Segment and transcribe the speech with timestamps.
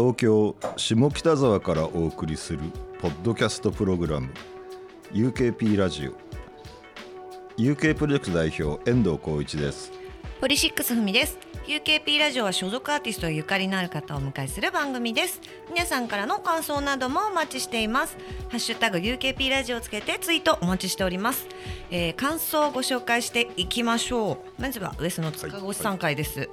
[0.00, 2.60] 東京下北沢からお送りする
[3.02, 4.30] ポッドキャストプログラム
[5.12, 6.12] UKP ラジオ。
[7.60, 9.92] UK プロジェクト代表遠藤浩一です。
[10.40, 11.38] ポリシックスふみです。
[11.66, 15.42] UKP ラジオは所属アーティストやゆかりのある方をお迎えする番組です。
[15.68, 18.16] 皆さんからの感想などもお待ちしています。
[18.48, 21.46] ハッシュタグ UKP ラジオをつけてツイートお待ちしております、
[21.90, 24.62] えー、感想をご紹介していきましょう。
[24.62, 26.48] まずはウエスの塚越さん会です、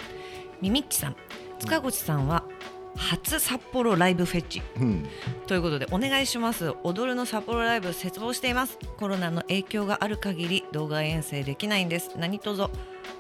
[0.60, 1.16] みみっちさん。
[1.60, 2.44] 塚越さんは
[2.98, 4.62] 初札幌ライブフェチ。
[4.80, 5.08] うん。
[5.46, 6.74] ということでお願いします。
[6.84, 8.78] 踊るの札幌ライブ切望しています。
[8.98, 12.12] コロナの影響がある限り動画遠征できないんです。
[12.18, 12.68] 何卒。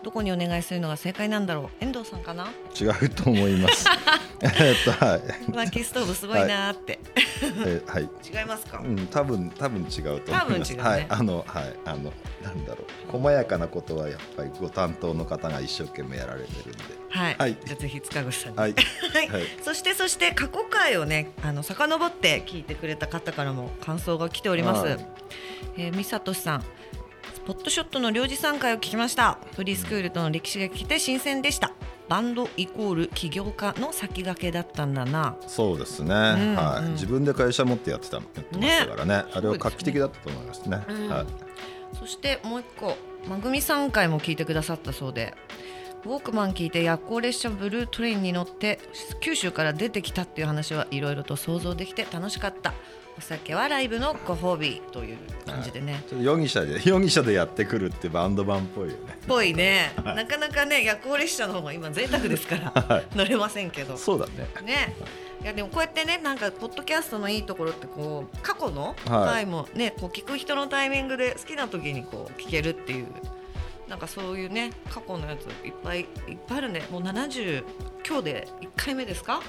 [0.03, 1.84] どこにお願いするのが正解なんだろう。
[1.84, 2.48] 遠藤さんかな？
[2.80, 3.86] 違うと思います。
[4.41, 7.00] えーっとはい、薪ストーブすごいなーって、
[7.66, 8.03] えーはい。
[8.03, 10.30] 違いますか、うん、多分多分違うと思います。
[10.30, 10.84] 多分違うね。
[10.84, 11.73] はい、あのはい。
[11.86, 13.12] あのなんだろう。
[13.12, 17.06] 細やかなことはやっぱりご担当の方が一生懸命やられてるんで。
[17.09, 17.58] はい、はい。
[17.66, 18.58] じゃあぜひ塚越さんに。
[18.58, 18.73] はい。
[18.73, 19.27] はい。
[19.30, 19.44] はい。
[19.63, 25.05] そしてそして過去回をねあの遡って聞いてくれた方からも感想が来ております、はい。
[25.78, 26.63] えー、みさとしさん。
[27.45, 29.38] ポットショットの領事参会を聞きました。
[29.55, 31.72] フリースクールとの歴史が聞けて新鮮でした。
[32.09, 35.38] バンドイコール起業家の先駆けだったんだな。
[35.47, 36.13] そうですね。
[36.13, 36.91] んはい、うん。
[36.94, 39.23] 自分で会社持ってやってたのやってましたからね。
[39.33, 40.83] あれは画期的だったと思いますね。
[40.89, 41.08] うん。
[41.08, 41.25] はい。
[41.97, 42.97] そしてもう一個
[43.28, 45.33] まぐみ3回も聞いてくださったそうで
[46.06, 48.80] ウォークマン聞いて夜行列車ブルートレインに乗って
[49.20, 52.73] 九州から出てきたっていう話はいろいろと想像できて楽しかった。
[53.17, 59.18] お酒はライブのご褒美という感じでね、ちょっと容疑者で 容疑者でやってくるってバンド版っぽいよね。
[59.28, 63.98] ぽいね、なかなかね夜行列車の方が今贅沢ですから、 乗れませんけど。
[63.98, 64.48] そうだね。
[64.64, 64.95] ね。
[65.42, 69.25] いやでもこうやってねなんかポッドキャストのいいところってこう過去のはい。
[69.34, 73.08] 回もね、こう聞く人のタイミングで好きな時にこう聞けるっていう
[73.89, 76.07] なんかそういうね過去のやついっぱいいっ
[76.47, 76.84] ぱいあるね。
[76.91, 77.63] もう70
[78.07, 79.41] 今日で1回目ですか？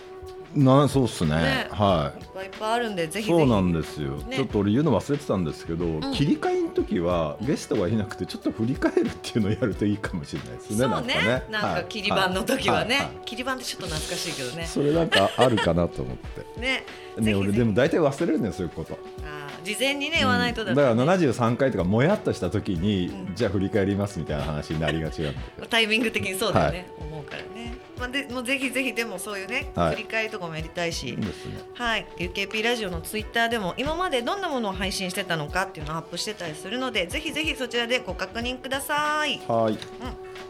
[0.54, 1.34] なそうっすね。
[1.34, 1.68] ね。
[1.70, 2.24] はい。
[2.24, 3.22] っぱいいっぱいあるんでぜい。
[3.22, 3.28] ひ。
[3.28, 4.36] そうなんですよ、ね。
[4.36, 6.00] ちょっと俺言うの忘れてたんですけど、ん。
[6.14, 10.76] 切り替えの時はゲストがいなくてちょっと振り返るっていうのをやるといいかもしれないですね。
[10.78, 11.42] そうね。
[11.50, 11.84] なんかはい。
[11.88, 12.98] 切り板の時はね、い。
[12.98, 13.24] い。
[13.26, 14.66] 切り板ってちょっと懐かしいけどね。
[14.66, 16.46] それなんかあるかなと思って。
[16.60, 16.84] ね。
[17.16, 18.98] ぜね、俺でも大体忘れるんだよそういうこと。
[19.24, 25.66] あー事前にね言わないとだだと、から73回とかもやっとした時に、うんじゃあ振り返りますみたいな話になりがちなんだけど。
[25.68, 29.90] タイミング的にそうだよね、思うからね、まあ、でもうぜひぜひでもそういうね、はい。
[29.94, 31.26] 振り返りとかもやりたいし、ね。
[31.74, 39.40] はい、UKP ラジオのツイッターでも今までどんなものを配信してたのかっていうのをアップしてたりするのでぜひぜひそちらでご確認ください。
[39.46, 39.78] はい、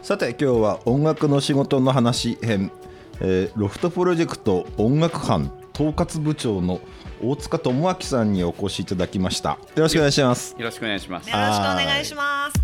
[0.01, 2.71] さて今日は音楽の仕事の話編、
[3.19, 6.81] えーロフトプロジェクト音楽班統括部長の
[7.23, 9.51] 大塚智明さんにお越しいただきました。
[9.51, 11.29] よろしくお願いします、よろしくお願いします。
[11.29, 11.37] よ。
[11.37, 12.59] ろしくお願いします。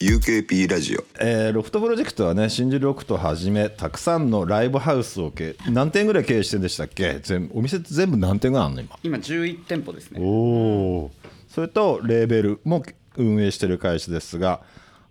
[0.00, 1.04] UKP ラジオ。
[1.20, 7.20] えーロフトプロジェクトはね新宿ロフトはじめたくさんのライブハウスを経営何店ぐらい経営してるんでしたっけ？
[7.22, 8.98] 全お店って全部何店ぐらいあるの今？
[9.02, 10.18] 今11店舗ですね。
[10.22, 11.10] おお、
[11.48, 12.82] それとレーベルも
[13.18, 14.62] 運営している会社ですが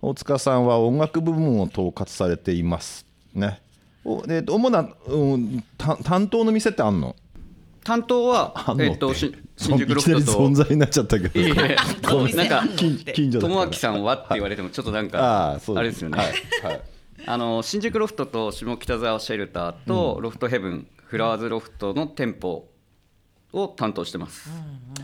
[0.02, 3.06] 大塚さんは音楽部門を統括されています
[3.36, 3.62] ね
[4.04, 7.16] おえーと主な、うん、た担当の店ってあんの？
[7.84, 10.64] 担当はあんのえっとし新宿ロフトいきなり存と。
[10.64, 11.76] 在になっちゃったけどいえいえ
[12.14, 16.18] お店なんか近近所友明さんはって言われてもちょっとなんあかあそうあれですよね。
[16.18, 16.28] はい
[16.64, 16.82] はい
[17.28, 22.68] あの新宿ロフトと下北沢シェルターとロフトヘブン、フラワーズロフトの店舗
[23.54, 24.50] を担当してます。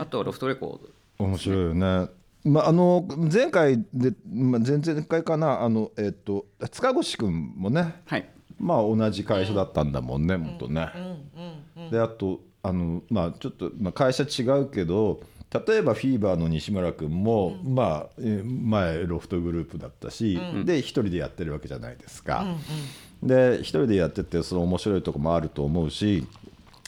[0.00, 0.88] あとはロフトレコー
[1.18, 1.24] ド。
[1.24, 2.08] 面白いよね。
[2.44, 8.28] まあ、あの前回で、まあ、前々回かなあの、えっと塚越君もね、はい。
[8.58, 10.88] まあ、同じ会社だったんだもんね、元ね。
[11.90, 15.20] であとあの、まあ、ちょっと、まあ、会社違うけど
[15.66, 22.44] 例えばフィーバーの西村君も、まあ、えー前ロフトグループだったし、で一人でやってるわけじゃないですか。
[23.22, 26.26] で一人でやっててその面白いとこもあると思うし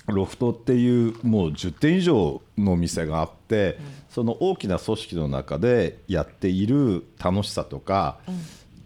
[0.06, 3.78] ロフトっていうもう10店以上の店があって、
[4.10, 8.18] その大きな組織の中でやっている楽しさとか、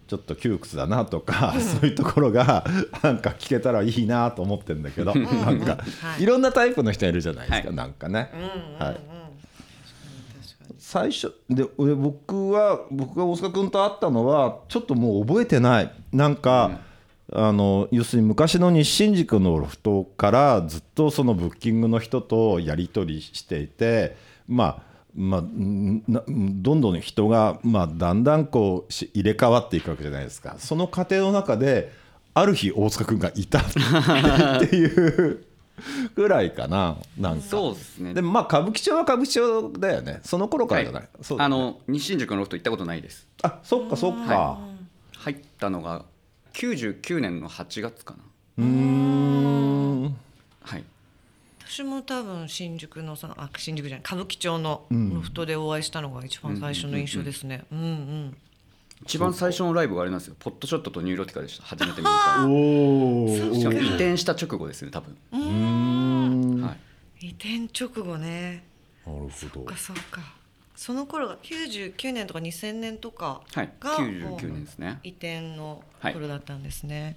[0.06, 2.64] ちょっと窮屈だなとか、そういうところが
[3.02, 6.22] なんか聞けたらいいなと思ってるんだけど、なんか、はい。
[6.22, 7.76] い、ろんなタイプの人いるじゃないですか、はい。
[7.76, 8.30] なんかね。
[8.78, 8.96] はい。
[10.78, 15.90] 最初で俺僕は僕が大塚君と会ったのはちょっともう覚えてない。
[16.12, 16.82] なんか、
[17.32, 24.16] あの要するに昔の日新宿のロフトからずっとそのブッキングの人とやり取りしていて
[24.46, 30.56] まあまあ、どんどん人が、まあ、だんだんこうし入れ替わっていくわけじゃないですか。
[30.58, 31.92] その過程の中で
[32.34, 33.60] ある日大塚君がいた。
[33.62, 35.44] っていう
[36.14, 37.42] ぐらいかななんか。
[37.46, 38.14] そうですね。
[38.14, 40.20] でもまあ歌舞伎町は歌舞伎町だよね。
[40.24, 41.56] その頃からじゃない、そうだあね。
[41.56, 43.28] の西新宿のロフト行ったことないです。
[43.42, 44.58] あそっかそっか、
[45.18, 46.04] 入ったのが
[46.54, 48.20] 99年の8月かな。
[48.58, 50.16] うーん。
[50.62, 50.84] はい
[51.74, 57.64] 私も多分新宿のそのあ新宿じゃない歌舞伎町のロフトでお会いしたのが一番最初の印象ですね。
[57.72, 58.36] うんうん。
[59.02, 61.64] 一番最初のライブがあれなんですよポットショットとニューロティカでした。
[61.64, 62.46] 初めて見た。
[62.46, 65.16] おしかも移転した直後ですね多分。
[65.32, 66.60] うん。
[66.60, 66.76] なは
[67.20, 67.26] い。
[67.26, 68.62] 移転直後ね。
[69.04, 70.20] るほそっどかそっか。
[70.76, 73.72] その頃が99年とか2000年とかはい。
[73.80, 75.00] が99年ですね。
[75.02, 76.14] 移転のはい。
[76.14, 77.16] 頃だったんですね。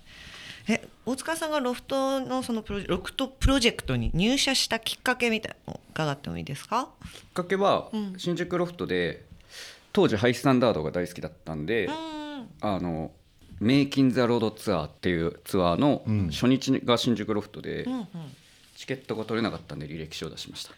[0.70, 6.90] え大塚さんがロフトのそのプロロフトプロジェクトに入社したきっかけみたいなのを伺ってもいいですか？
[7.04, 9.24] きっかけはうん新宿ロフトで
[9.94, 11.94] 当時ハイスタンダードが大好きだったんで、うん。
[12.62, 13.12] あの
[13.60, 18.08] メイキン・ザ・ロードツアーっていうツアーのうん初日が新宿ロフトで、うんうん。
[18.76, 20.72] チケットが取れなかったんで履歴書を出しました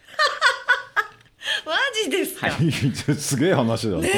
[1.66, 1.72] マ
[2.04, 2.48] ジですか？
[3.14, 4.08] すげえ話だなね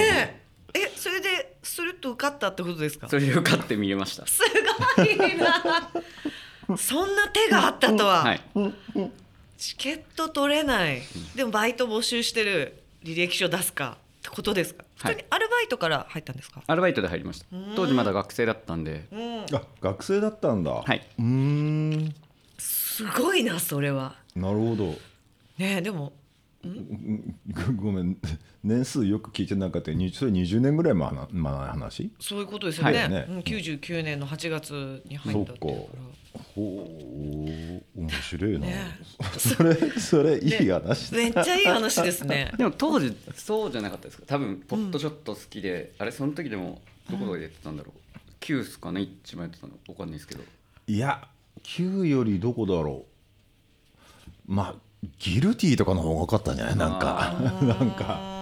[0.75, 0.79] え。
[0.79, 3.09] えそれでするっと受かったってことですか？
[3.09, 4.62] それで受かって見れましたすごい
[5.39, 6.77] な。
[6.77, 8.23] そんな手があったとは。
[8.25, 8.41] はい
[9.59, 11.03] チケット取れない。
[11.37, 14.85] でもバイト募集してる履歴書出すかってことですか？
[14.97, 16.63] 普はい通にアルバイトから入ったんですか？
[16.67, 19.45] アルバイトで入りましたうん当時まだ学生だったんでうん。
[19.55, 22.15] あ学生だったんだはいうーん
[22.59, 24.17] すごいなそれは。
[24.35, 24.87] なるほど
[25.59, 26.13] ねえでも
[26.65, 27.35] うん。
[27.77, 28.17] ごごめん。
[28.63, 32.13] 年数よく聞いてなかったにそれ20年ぐらい前の話？
[32.21, 32.99] そういうことですよね。
[32.99, 33.39] はいねうん。
[33.41, 36.03] 99年の8月に入そったっていうから。
[36.55, 36.87] ほ
[37.97, 38.01] う。
[38.01, 38.85] 面白いな、ね。
[39.39, 42.53] それそれいい話だ、めっちゃいい話ですね。
[42.57, 44.25] でも当時そうじゃなかったですか？
[44.27, 46.81] 多分ポットショット好きで、あれその時でも
[47.11, 49.75] どこでやってたんだろう、キュースかな一番やってたの。
[49.89, 50.43] わかんないですけど。
[50.87, 51.29] いや
[51.65, 53.05] 9よりどこだろ
[54.49, 54.53] う。
[54.53, 56.77] まあギルティとかの方が多かったんじゃない？
[56.77, 57.35] なんか。
[57.63, 58.21] なんか。
[58.27, 58.33] うん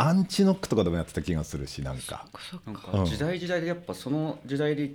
[0.00, 2.24] アンチノックとかでもやってた気がするしなんか。
[2.66, 2.80] なんうん。
[2.80, 4.92] か時代時代でやっぱその時代で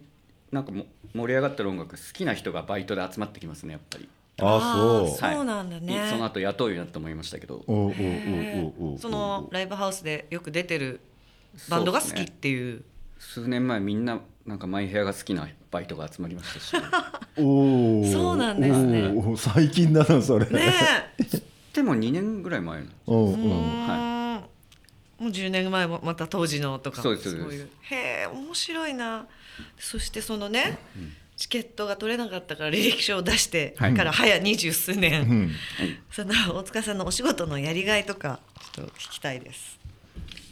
[0.49, 4.07] なんかも盛り上がってる音楽好きな人がバイトで集まってきますねやっぱり、
[4.41, 5.29] ああそう。
[5.29, 6.07] ーそうなんだね。
[6.09, 7.65] その後雇うようになったと思いましたけど。
[7.67, 8.95] おうおうおうへおうおう。
[8.95, 8.97] ー。
[8.97, 11.01] そのライブハウスでよく出てる
[11.67, 12.85] バンドが好きっていう。
[13.33, 16.75] 数年前みんななんかマイヘアが好きなバイトが集まりましたし。
[17.37, 19.07] おおそうなんですね。
[19.07, 20.45] おー最近だなそれ。
[20.47, 20.73] ね
[21.73, 23.33] でも2年ぐらい前のおうえ。
[23.33, 23.37] うおう。
[23.37, 24.43] ーん。
[25.19, 27.01] もう10年前もまた当時のとか。
[27.01, 27.61] そうですそうです。
[27.61, 27.69] いう。
[27.81, 29.25] へえ面白いな。
[29.79, 30.77] そしてそのね、
[31.37, 33.93] チケットが取れなかったから履歴書を出してはい。
[33.93, 35.51] から早二十数年、うん。
[36.11, 38.39] その大塚さんのお仕事のやりがいとか
[38.75, 39.79] ちょっと聞きたいです。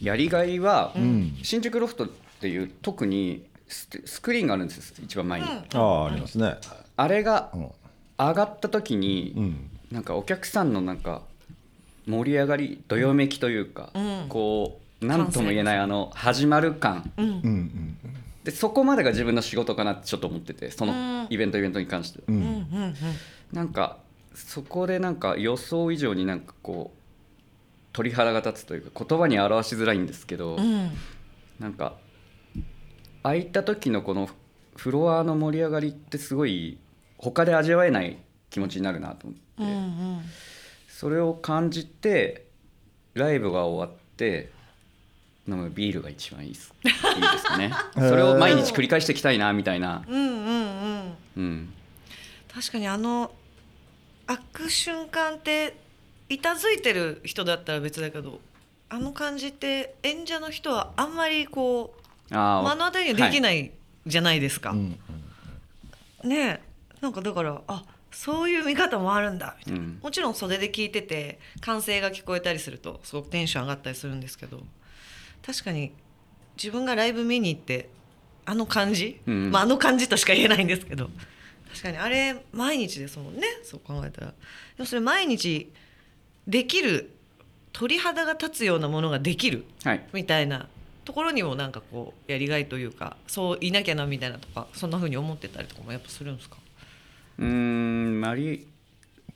[0.01, 1.37] やりがいは、ん。
[1.43, 2.07] 新宿ロフト
[2.41, 6.57] っていう特にススクリーンがあるんです一番前に、ああありますね。
[6.97, 7.69] あれがうん。
[8.17, 9.69] 上がった時に、うん。
[9.91, 11.21] なんかお客さんのなんか
[12.07, 14.25] 盛り上がりどよめきというか、うん。
[14.27, 17.11] こう何とも言えないあの始まる感。
[17.17, 17.25] うん。
[17.25, 17.97] うんうん
[18.43, 20.91] でそこまでが自分の仕事かなってちょっと思っててそうん。
[20.91, 22.35] のイベントイベントに関して、うん。
[22.35, 22.95] うんうん
[23.53, 23.97] なんか
[24.33, 26.97] そこでなんか予想以上になんかこう
[27.93, 30.91] 鳥肌が立つというか言葉に表しづらいんですけど、うんうん。
[31.59, 31.93] なんか
[33.23, 34.29] 空いた時のこの
[34.75, 36.77] フロアの盛り上がりってすごい
[37.17, 38.17] 他で味わえない
[38.49, 39.71] 気持ちになるなと思って、うんう
[40.19, 40.21] ん。
[40.87, 42.45] それを感じて
[43.13, 44.49] ライブが終わって
[45.47, 46.73] 飲むビールが一番いいです。
[46.83, 47.71] いいですかね。
[47.95, 51.17] それを毎日繰り返していきたいなみたいな、うんうんうん。
[51.37, 51.73] うん、
[52.53, 53.31] 確かにあの
[54.27, 55.75] 開く瞬間って
[56.29, 58.39] いたずいてる人だったら別だけど
[58.89, 62.00] あの感じって演者の人はあんまりこう
[62.31, 63.71] あ目の当たりにはできない
[64.05, 64.71] じゃないですか。
[64.71, 64.99] うん
[66.23, 66.61] ねえ。
[67.01, 69.99] なんかだからあそういう見方もあるんだみたいな、うん。
[70.03, 74.61] もちろん袖で聞いてて歓声が聞こえたりするとすごくテンション上がったりするんですけど
[75.45, 75.93] 確かに
[76.57, 77.89] 自分がライブ見に行って
[78.45, 79.51] あの感じ、うん。
[79.51, 81.09] まあ、あの感じとしか言えないんですけど
[81.69, 83.43] 確かにあれ毎日ですもんね。
[83.63, 84.27] そう考えたら。
[84.27, 84.33] で
[84.79, 85.71] もそれ毎日
[86.47, 87.15] できる
[87.71, 90.05] 鳥肌が立つようなものができるはい。
[90.13, 90.67] みたいな
[91.11, 96.55] ところにもなんかこうやりがいというかそういなきゃなみたいなとかそんな風に思ってたりとかもやっぱするんですか？
[97.37, 98.65] うーんマリ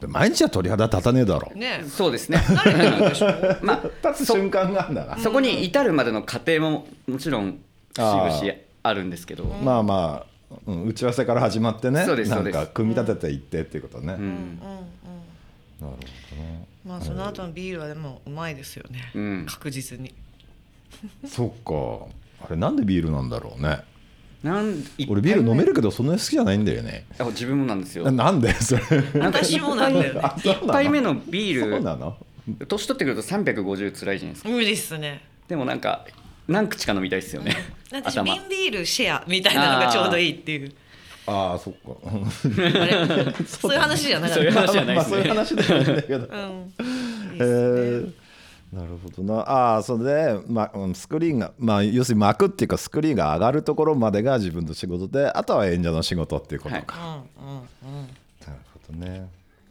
[0.08, 1.52] 毎日は鳥肌立たねえだろ。
[1.54, 1.86] ねえ。
[1.86, 2.38] そうですね。
[2.38, 3.28] 慣れてるでしょ？
[3.62, 5.18] まあ立つ瞬間があるんだな。
[5.18, 7.60] そこに至るまでの過程ももちろん
[7.94, 8.54] 節々
[8.84, 15.90] あるんですけど、まあまあ、うん、打ち合わせから始まってねそうですなんか組み立てていってっていうことね、なるうんうんうん。
[15.90, 19.46] ほどねまあその後のビールはでもうまいですよね、うん。
[19.50, 20.14] 確実に
[21.28, 22.06] そっか。
[22.46, 23.80] あれなんでビールなんだろうね。
[24.44, 27.06] なん俺ビール飲めるるけどそんなに好きじゃないんだよね。
[27.20, 28.04] 自分もなんですよ。
[28.06, 28.54] ななんで？
[28.54, 28.82] それ。
[29.20, 30.20] 私もなんだよね。
[30.24, 30.66] あそうなの？
[30.66, 32.16] 一杯目のビそうーなの？
[32.60, 34.50] ル年取ってくると350つらいじゃないですか。
[34.50, 35.22] 無理っすね。
[35.48, 36.06] でもなんか
[36.48, 37.56] 何口か飲みたいですよね。
[37.92, 38.24] 私頭。
[38.24, 40.72] 瓶ビールシェアみたいなのがちょうどいいっていう。
[41.26, 41.80] ああそっか。
[42.06, 42.12] あ
[42.86, 43.34] れ？
[43.48, 45.30] そういう話じゃなかっそういうた話じゃないですまあそういうね。
[45.30, 46.18] 話ではないんだけど。
[46.18, 46.74] うん。
[47.34, 48.12] えー
[48.74, 49.42] なるほどな。
[49.42, 57.62] ああそれで、まスクリーンが、まあ、要するに幕っていうかスクリーンが上がるところまでが自分の仕事であとは演者の仕事っていうことか、うんうんうん。
[57.62, 59.30] なるほどね。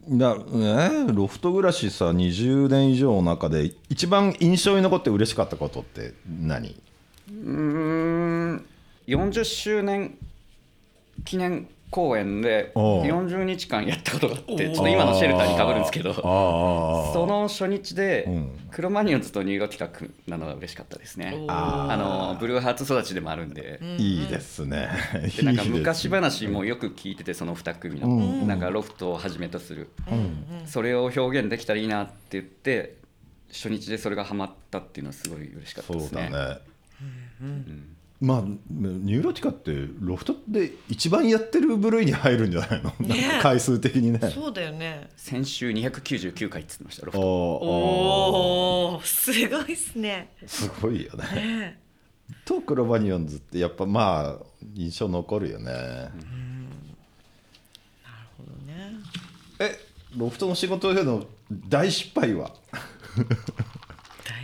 [0.09, 1.13] だね。
[1.13, 6.71] ロフト暮らしさ20年以上の中で一番印象に残って嬉しかったことって何？
[6.71, 7.51] うー
[8.53, 8.67] ん。
[9.07, 10.17] 40周年
[11.25, 13.05] 記念公演でおう。
[13.05, 18.51] 40日間やったことがあってちょっと今のシェルターにかぶるんですけどあその初日でうん。
[18.73, 21.45] クロマニオンズと入学企画なのが嬉しかったですね。
[21.47, 23.79] あのブルーハーツ育ちでもあるんで。
[23.99, 24.89] いいですね。
[25.37, 28.49] でなんか昔話もよく聞いててその2組の、うん。
[28.49, 29.91] なんかロフトをはじめとする、
[30.67, 32.97] それを表現できたらいいなって言って
[33.53, 36.31] 初日でそれがハマったっていうのはすごい嬉しかったそうですね。
[36.33, 36.61] だね、
[38.25, 43.39] まあニューロティカってロフトで一番やってる部類に入るんじゃないの、ね。
[43.43, 44.19] 回数的にね。
[44.35, 45.11] そうだよね。
[45.17, 47.23] 先週299回っつってましたロフト。
[47.23, 47.27] お
[48.93, 50.31] おおすごいっすね。
[50.47, 51.25] すごいよね。
[51.35, 51.81] ね。
[52.47, 56.11] とクロマニヨンズってやっぱまあ印象残るよね、ね。
[59.59, 59.79] え
[60.17, 61.25] ロフトの仕事での
[61.69, 62.55] 大失敗は？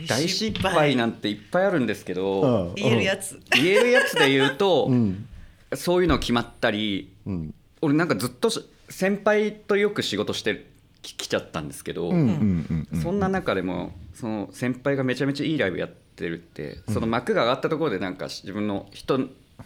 [0.06, 0.96] 大失敗。
[0.96, 2.74] なんていっぱいあるんですけど、うん。
[2.74, 3.40] 言えるやつ。
[3.54, 5.26] 言えるやつで言うと、ん。
[5.74, 7.54] そういうの決まったりうん。
[7.80, 10.66] 俺なんかずっとし先輩とよく仕事して
[11.02, 13.00] ききちゃったんですけど、うんうんうんうん。
[13.00, 19.18] そんな中でもその先輩がめちゃめちゃいいライブやってるって、その幕が上がったところでなんか自分の一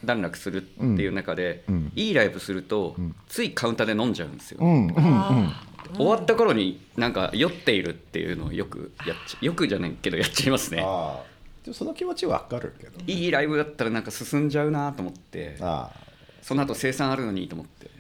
[0.05, 1.93] 段落するっていう中で、うん。
[1.97, 2.95] いいライブすると、
[3.29, 4.87] ついカウンターで飲んじゃうんですよ、うん。
[4.89, 4.95] うん。
[4.95, 5.53] うん
[5.97, 10.83] 終わった頃になんか酔っているっていうのをよくやっちゃよくじゃないけどやっちゃいますね。
[10.83, 11.35] ああ。
[11.65, 15.57] でもその気持ちわかるけどいいライブだったらなんか進んじゃうなと思って。
[15.61, 15.91] あ
[16.43, 17.91] その後生産あるのにと思って。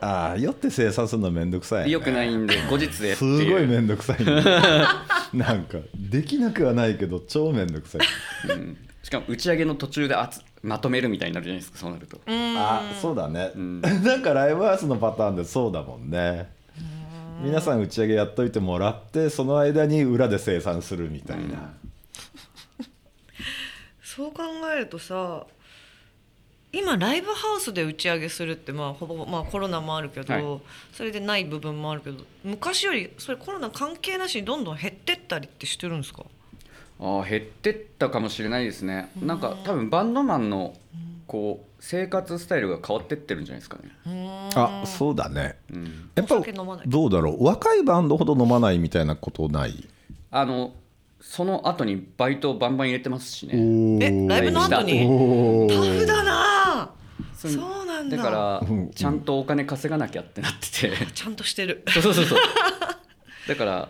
[0.00, 3.16] あああ酔って生産するのめんどくさい、ね、よくないんで後日でっていう。
[3.16, 4.42] すごいめんどくさい、ね、
[5.34, 8.00] なんかできなくはないけど超めんどくさい。
[8.50, 8.78] うん。
[9.02, 12.20] しかも打ち上げの途中であつまとめるみたいになるじゃないですかそうなると。
[12.26, 13.80] あそうだね、ん。
[14.02, 16.50] なんかライブハウスのパターンでそうだもんね。
[17.42, 21.74] 皆さん打ち上げやっといてもらってその間に裏で生産するみたいな、
[24.00, 24.42] そう考
[24.72, 25.46] えるとさ
[26.72, 30.60] 今ライブハウスで打ち上げするってまあほぼまあコロナもあるけど、はい。
[30.92, 36.24] それでない部分もあるけど昔よりそれコロナ関係なしにどんどん減ってったりってしてるんですか？
[37.04, 39.10] あー減ってったかもしれないですね。
[39.20, 40.72] なんか多分バンドマンの
[41.26, 45.56] こう生活スタイルが変わってってるんじゃないですかね、あそうだね。
[45.72, 46.40] うん、やっぱ
[46.86, 47.44] どうだろう？
[47.44, 49.88] 若いバンドほど飲まないみたいなことない？
[50.30, 50.74] あの
[51.20, 53.54] その後にバイトをバンバン入れてますしね。
[54.00, 55.04] えライブの後に？
[55.04, 56.90] おタフだな。
[57.34, 58.16] そそうなんだ。
[58.16, 58.90] だからうん。
[58.90, 61.06] ちゃんとお金稼がなきゃってなってて。
[61.12, 61.82] ちゃんとしてる。
[61.88, 62.38] そうそうそうそう。
[63.48, 63.88] だから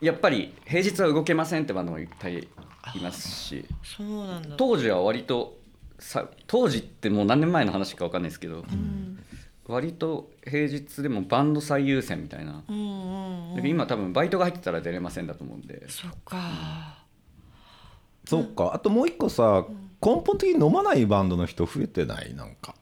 [0.00, 4.56] やっぱり平日は動けませんってバンドもいっぱいいますしそうなんだ。
[4.56, 5.58] 当時は割と
[5.98, 8.64] さ当時ってもう何年前の話か分かんないですけど、
[9.66, 13.66] 割と平日でもバンド最優先みたいな、うんうんうん。
[13.66, 15.88] 今多分バイトが入ってたら出れませんだと思うんで。
[15.88, 17.04] そっか。
[18.26, 18.72] そっか。
[18.74, 19.64] あともう一個さ
[20.02, 22.34] 根本的に飲まないバンドの人増えてない？
[22.34, 22.74] なんか、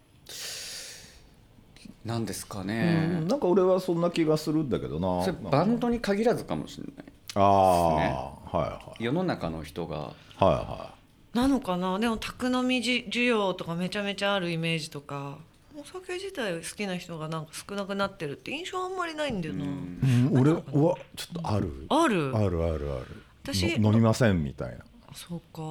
[2.05, 5.25] なんですかうねん、なんか俺はそんな気がするんだけどな。
[5.25, 7.07] それバンドに限らずかもしれない。
[7.35, 9.05] ああ、はいはい。
[9.05, 9.97] 世の中の人が。
[9.97, 10.95] はいは
[11.33, 11.99] なのかな？
[11.99, 15.39] でも宅飲みじ需要とかめちゃめちゃあるイメージとか。
[15.75, 20.95] お酒自体好きな人がなんか少なくなってるって印象あんまりないんだよな、い、うん、俺はちょ
[21.39, 21.87] っとある。
[21.89, 22.37] ある？
[22.37, 23.07] あるあるある。
[23.43, 24.85] 私の飲みませんみたいな。
[25.15, 25.63] そうか。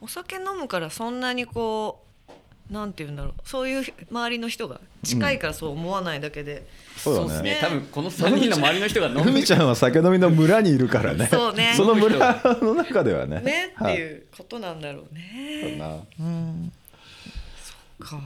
[0.00, 2.05] お酒飲むからそんなにこう
[2.70, 3.34] なんて言うんだろう。
[3.44, 7.50] そういう周りの人が近いからそう思わないだけで、そうだね。
[7.54, 7.58] ね。
[7.60, 11.26] 多分この3人の周りの人が飲ふみちゃんは酒飲みの村にいるからね。
[11.26, 11.74] そうね。
[11.78, 13.40] の村の中ではね。
[13.40, 13.66] ね。
[13.66, 15.76] ってはいいうことなんだろうそうね。
[15.78, 15.94] な。
[16.20, 16.72] うん、
[17.98, 18.20] そっか。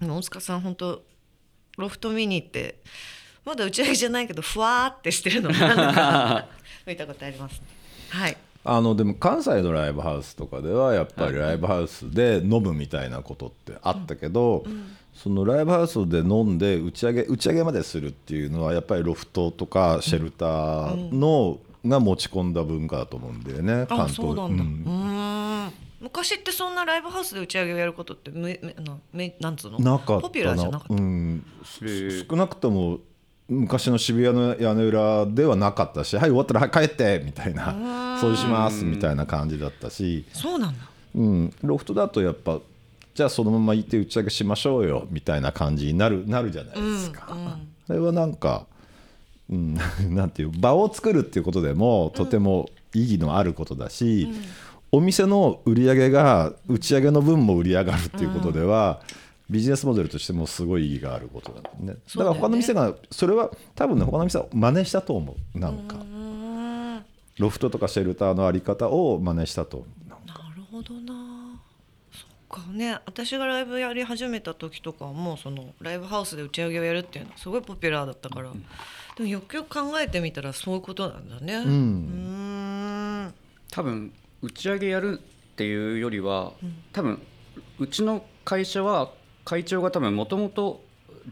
[0.00, 1.02] でも大塚さん本当
[1.76, 2.76] ロフト見に行って
[3.44, 5.50] まだ打ち上げじゃないけどふわーってしてるの
[6.86, 7.58] 見たことあります、ね。
[8.10, 8.36] はい。
[8.68, 14.64] あのでも関西のライブハウスとかではやっぱりライブハウスで飲むみたいなことってあったけど、
[15.14, 23.72] そのライブハウスで飲んで打ち上げ打ち上げまでするっていうのはやっぱりロフトとかシェルターのが持ち込んだ文化だと思うんだよね。
[23.82, 24.16] あ関東。
[24.16, 24.62] そうなんだ。
[24.64, 24.84] ううん。
[24.84, 25.72] ーん。
[25.98, 29.78] 昔ってそんなライブハウスで打ち上げをやることってめめなめなんつうの？
[29.78, 30.94] なかったなポピュラーじゃなかった？
[30.94, 31.42] うん、
[32.28, 32.98] 少なくとも
[33.48, 37.72] 昔の渋谷の屋根裏ではなかったし「はい終わったらはい帰って」みたいな
[38.20, 40.88] 「掃除します」みたいな感じだったし、そうなんだ。
[41.14, 42.60] うん、ロフトだとやっぱ
[43.14, 47.58] じゃあそのまま行って打ち上げしましょうよみたいな感じになるなるじゃないですか。
[47.86, 48.66] それはなんか、
[49.50, 49.78] うん、
[50.10, 54.28] なんていう場を作るっていうことでもとても意義のあることだし、
[54.92, 59.00] お店の売り上げが打ち上げの分も売り上がるっていうことでは、
[59.48, 61.94] ビジネスモデルとしてもすごい意義があることだね。
[61.94, 65.96] だから他の店がそれは多分ね他の店は真似したと思うなんか。
[67.38, 69.84] ロフトとかシェルターのあり方を真似したと。
[70.08, 70.16] な
[70.54, 71.14] るほどな。
[72.12, 72.98] そっかね。
[73.04, 78.50] 私がライブやり始めた時とかはもうそのライブハウスで打ち上げをやるっていうのはすごいポピュラーだったから、
[79.16, 81.54] でもよくよく考えてみたらそういうことなんだね。
[81.54, 83.34] うーん。
[83.70, 86.52] 多分打ち上げやるっていうよりは
[86.92, 87.20] 多分
[87.78, 89.10] うちの会社は
[89.44, 90.85] 会長が多分もともと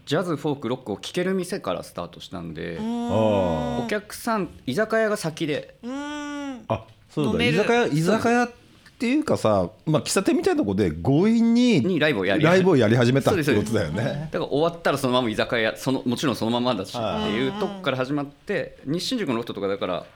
[0.06, 5.76] ジャズフォークロックを聴ける店からスタートしたんであお客さん居酒屋が先で。
[5.82, 6.64] うーん。
[6.68, 7.44] ああそうだ。
[7.44, 8.50] 居酒屋居酒屋っ
[8.96, 14.28] ていうかさ、まあ、喫茶店みたいなとこで強引ににライブをやりライブをやり始めたってそうですことだよね。
[14.32, 20.06] だから終わったらそのまま居酒屋そのもちろんそのままだしっていうとこから始まって西新宿のロフトとかだから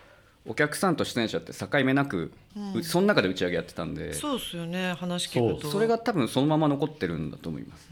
[0.46, 2.32] お客さんと出演者って境目なく、
[2.74, 4.14] うその中で打ち上げやってたんで。
[4.14, 5.70] そうですよね話聞くと。
[5.70, 7.90] それが多分そのまま残ってるんだと思います。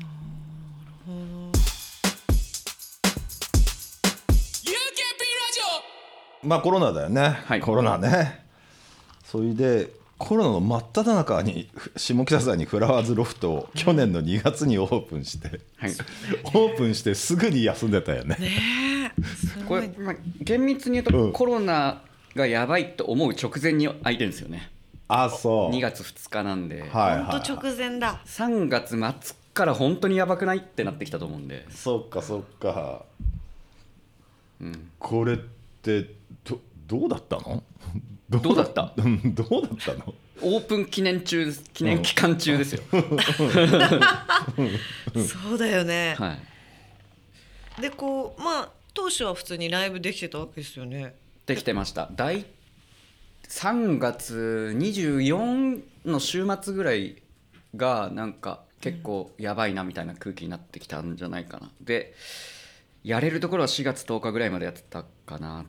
[6.46, 7.60] まあコロナだよね、はい。
[7.60, 8.44] コロナね。
[9.24, 15.90] それでコロナの真っ只中に下北沢にフラワーズロフトを去年の2月にオープンして、はい、
[16.44, 18.36] オープンしてすぐに休んでたよね。
[18.38, 19.22] ねえ。
[19.24, 19.88] すごい。
[19.90, 21.32] これ、まあ、厳密に言うと、うん。
[21.32, 22.00] コロナ
[22.34, 24.70] がやばいと思う直前に空いてるんですよね。
[25.08, 25.70] あそう。
[25.70, 28.20] 2月2日なんで、はいはい、本当直前だ。
[28.24, 33.04] 3月末から本当にやばくないってなってきたと思うんで、そっかそっか。
[34.60, 35.36] うん、これっ
[35.82, 36.10] て
[36.44, 37.62] どどうだったの？
[38.30, 38.92] どうだった？
[38.96, 40.14] うん どうだったの？
[40.42, 42.98] オープン記念中です記念期間中ですよ、そ
[45.54, 46.36] うだよね、は
[47.78, 51.14] い、でこうまあ当初は普通にライブできてたわけですよね。
[51.46, 52.10] できてました。
[52.14, 52.44] 大
[53.48, 57.22] 3月24の週末ぐらい
[57.76, 61.70] がなんか結構やばいなみたいな空気になってきたんじゃないかな。
[61.80, 62.14] で
[63.04, 65.66] やれるところは4月10日ぐらいまでやってたかなっ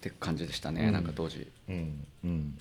[0.00, 1.46] て感じでしたね、なんか当時。
[1.68, 2.06] うん。
[2.24, 2.58] うん。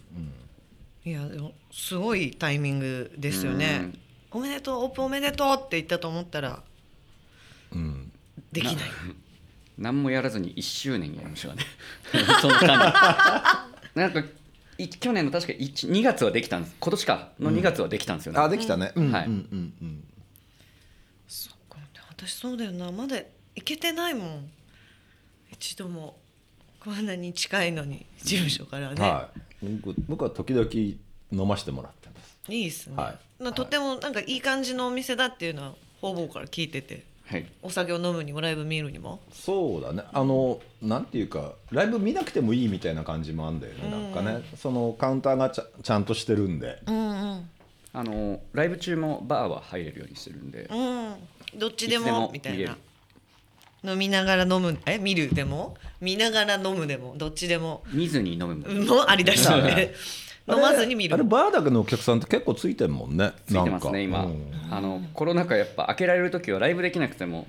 [1.06, 3.94] いやでもすごいタイミングですよね。
[4.32, 6.64] おめでとうオープンおめでとうって言ったと思ったら
[7.72, 7.80] うん。
[7.80, 8.12] うん
[8.52, 8.76] できない。
[9.78, 11.64] 何もやらずに1周年やりましたね。
[12.42, 12.94] その間に。
[13.96, 14.24] なんか
[14.78, 16.76] い去年の確か1 2月はできたんです。
[16.80, 17.32] 今年か。
[17.40, 19.26] の2月はできたんですよね、あできたね、うんはい。
[19.26, 20.04] うんうんうん。
[21.28, 21.78] そっか。
[22.10, 22.92] 私そうだよな。
[22.92, 24.52] まだ行けてないもん
[25.56, 26.18] 一度も
[26.80, 29.30] こんなに近いのに事務所からね、は
[29.64, 30.70] い、僕僕は時々
[31.32, 32.52] 飲ませてもらってます。
[32.52, 37.46] い、いですね、はなとてもなんかいい感じのお店だっていうのは方々から聞いててはい。
[37.64, 39.20] お酒を飲むにもライブ見るにも。
[39.32, 40.04] そうだね。
[40.14, 44.44] あのなんていうかライブ見なくてもいいみたいな感じもあるんだよね、なんかね。
[44.58, 47.50] そのカウンターがちゃちゃんとしてるんで、うんうん。
[47.94, 51.60] あのライブ中もバーは入れるようにしてるんで、うん。
[51.60, 52.70] どっちでいつでももみたい見れる。
[52.72, 52.78] な
[53.86, 54.78] 飲みながら飲む。
[54.86, 55.76] え見るでも？
[56.02, 57.14] 見ながら飲むでも？
[57.18, 57.84] どっちでも？
[57.92, 58.86] 見ずに飲むもん。
[58.86, 59.48] もありだし。
[60.48, 61.16] 飲まずに見る。
[61.16, 63.32] あれバーだけのお客さんって結構ついてるもんね。
[63.48, 64.52] ついてますね今、うん。
[64.70, 67.48] あのコロナ禍やっぱ開けられる時はライブできなくても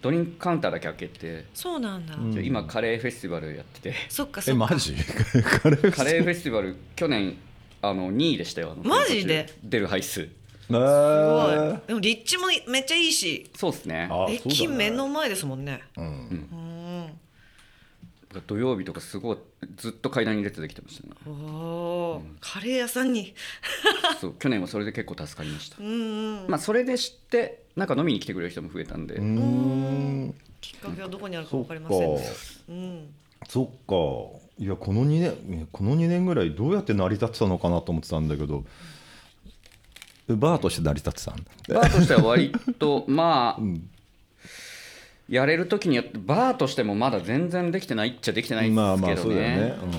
[0.00, 3.94] ドリンクカウンターだけ開けて、そうなんだ、今カレーフェスティバルやってて。
[4.08, 4.66] そっかそっか。
[4.66, 4.94] えマジ？
[4.94, 7.36] カレーカレーフェスティバル去年
[7.82, 9.46] あの2位でしたよマジで？
[9.64, 10.28] 出る配数
[10.66, 11.86] すすごい。
[11.86, 13.48] でも立地もめっちゃいいし。
[13.54, 14.08] そうですね。
[14.10, 15.82] あ駅目の前ですもんね。
[15.96, 17.20] だねうん。
[18.46, 19.38] 土曜日とかすごい
[19.76, 21.14] ずっと階段に列できてましたね。
[21.26, 23.34] おおーカレー屋さんに。
[24.20, 25.76] そう去年はそれで結構助かりました。
[25.80, 26.48] うんうん。
[26.48, 29.14] まあそれで知ってなんか飲みに来てくれる人も増えたんで、
[30.60, 32.18] きっかけはどこにあるか分かりません
[32.68, 33.14] うん。
[33.48, 34.46] そっか。
[34.58, 38.64] いやこの2年この2年ぐらいどうやって成り立ってたのかなと思ってたんだけど
[40.28, 41.80] バーとして成り立ってたんだ。
[41.80, 43.88] バーとしては割と まあ、ん。
[45.28, 49.90] やれる時によってバーとしてもまだ全然できてないっちゃできてないんですまあまあけどね,、そう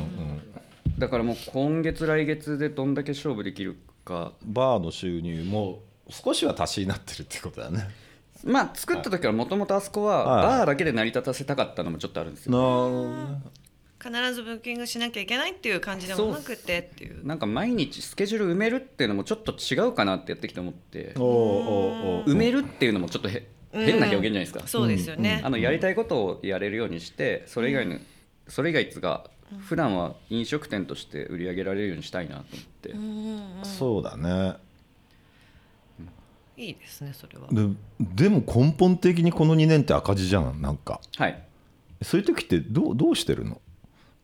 [0.99, 4.31] だからもう今月来月でどんだけ勝負できるか。
[4.41, 7.89] うん、バーの収入も少しは足しになってるってことだね。
[8.43, 10.45] まあ作った時からもともとあそこははい。
[10.45, 13.41] バーだけで成り立たせたかったのもちょっとあるんですよ、ね
[13.99, 17.25] 必ずブッキングしなきゃいけないっていう感じでもなくてっていう。
[17.25, 21.13] なんか毎日スケジュール埋めるっていうのもちょっと違うかなってやってきて思って。
[21.15, 25.41] 埋めるっていうのもちょっとへ変な表現じゃないですか、そうですよね。
[25.43, 27.97] あのやりたいことをやれるようにしてそれ以外の、
[28.47, 29.29] それ以外っつうか
[29.59, 34.57] 普段は飲食店として売り上げられるようにしたいなと思って、そうだね。
[36.55, 37.47] いいですねそれは。
[37.51, 37.67] で
[37.99, 41.01] でも根本的にこの2年って赤字じゃんなんか。
[41.17, 41.43] はい。
[42.01, 43.61] そういう時ってどうどうしてるの？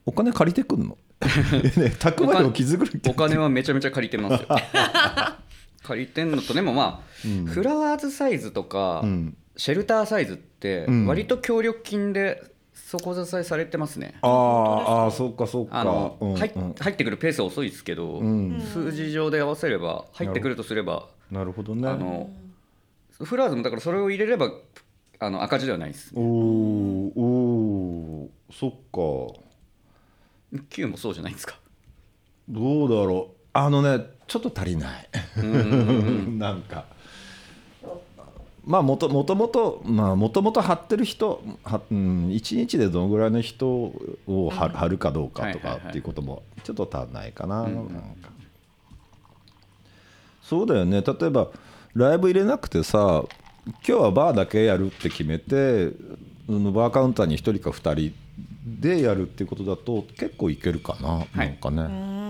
[0.06, 0.98] お金借りてくんの？
[1.78, 4.48] ねたくまでも気づくお金はめちゃめちゃ借りてますよ。
[5.84, 9.38] 借りてんのとでもまあ、フラワーズサイズとか、うん。
[9.58, 11.08] シェルターサイズってうん。
[11.08, 12.42] 割と協力金で
[12.74, 15.80] 底支えされてますね、あーあーそうかそうか。
[15.80, 16.74] あの、うん入っうん。
[16.74, 18.60] 入ってくるペースは遅いですけど、ん。
[18.62, 21.88] 数字上で合わせれば入ってくるとすればなるほどね。
[21.88, 22.30] あの
[23.22, 24.52] フラワーズもだからそれを入れれば
[25.20, 26.24] あの赤字ではないですおー
[27.16, 29.43] おーそっか
[30.70, 31.56] Q もそうじゃないですか。
[32.50, 33.36] どうだろう。
[33.54, 35.10] あのねちょっと足りない。
[36.38, 36.86] なんか。
[38.66, 47.88] まあもともともとまあもともと貼ってる人は、うん、1日でどのぐらいの人を貼貼るかどうかとかっていうこともちょっと足んないかな,、なん
[48.22, 48.30] か。
[50.42, 51.02] そうだよね。
[51.02, 51.50] 例えば
[51.94, 53.26] ライブ入れなくてさ
[53.66, 55.92] 今日はバーだけやるって決めて
[56.48, 58.16] うんバーカウンターに1人か2人
[58.66, 61.48] でやるっていうことだと結構いけるかな、い。
[61.48, 62.24] なんかね。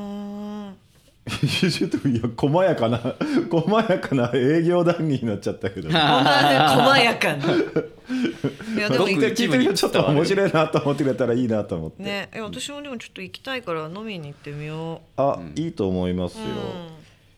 [1.26, 3.00] いや細やかな
[3.50, 5.89] 細やかな営業談義になっちゃったけど。
[5.89, 7.46] 細やかな。
[8.76, 16.43] いやでも聞いてみるとちょっと面白いなと思ってくれたらいいなと思って、ね、え私もでもちょっと行きたいから飲みに行ってみよあ、いいと思いますよ、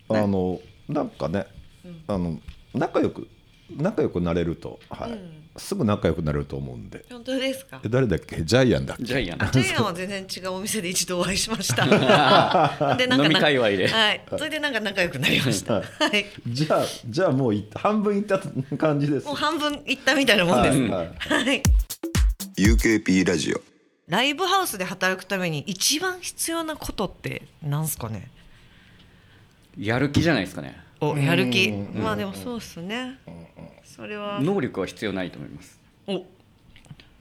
[0.10, 0.18] う。
[0.18, 1.46] あのなんかね、
[2.08, 2.40] あの
[2.74, 3.28] 仲良く
[3.70, 5.12] 仲良くなれると、はい。
[5.12, 7.80] うんすぐ仲良くなれると思うんで本当ですか？
[7.84, 7.88] え。
[7.90, 8.42] 誰だっけ？
[8.44, 9.04] ジャイアンだっけ？
[9.06, 11.86] ジャイアンジャイアンは全然違うお店で一度お会いしました。
[12.98, 14.22] で飲み界隈ではい。
[14.30, 15.76] それでなんか仲良くなりました。
[15.76, 15.82] は
[16.14, 16.26] い。
[16.48, 18.40] じゃあじゃあもうい半分いった
[18.78, 20.78] 感じですもう半分行ったみたいなもんです。
[20.78, 21.64] はいはいはい。
[22.58, 23.62] UKP ラジオ
[24.08, 28.30] ライブハウスで働くために一番必要なことってなんすかね？
[29.80, 31.72] やる気じゃないですかねお、やる気。
[31.72, 33.20] まあでもそうっすね。
[33.84, 34.40] それは。
[34.42, 35.80] 能力は必要ないと思います。
[36.08, 36.26] お。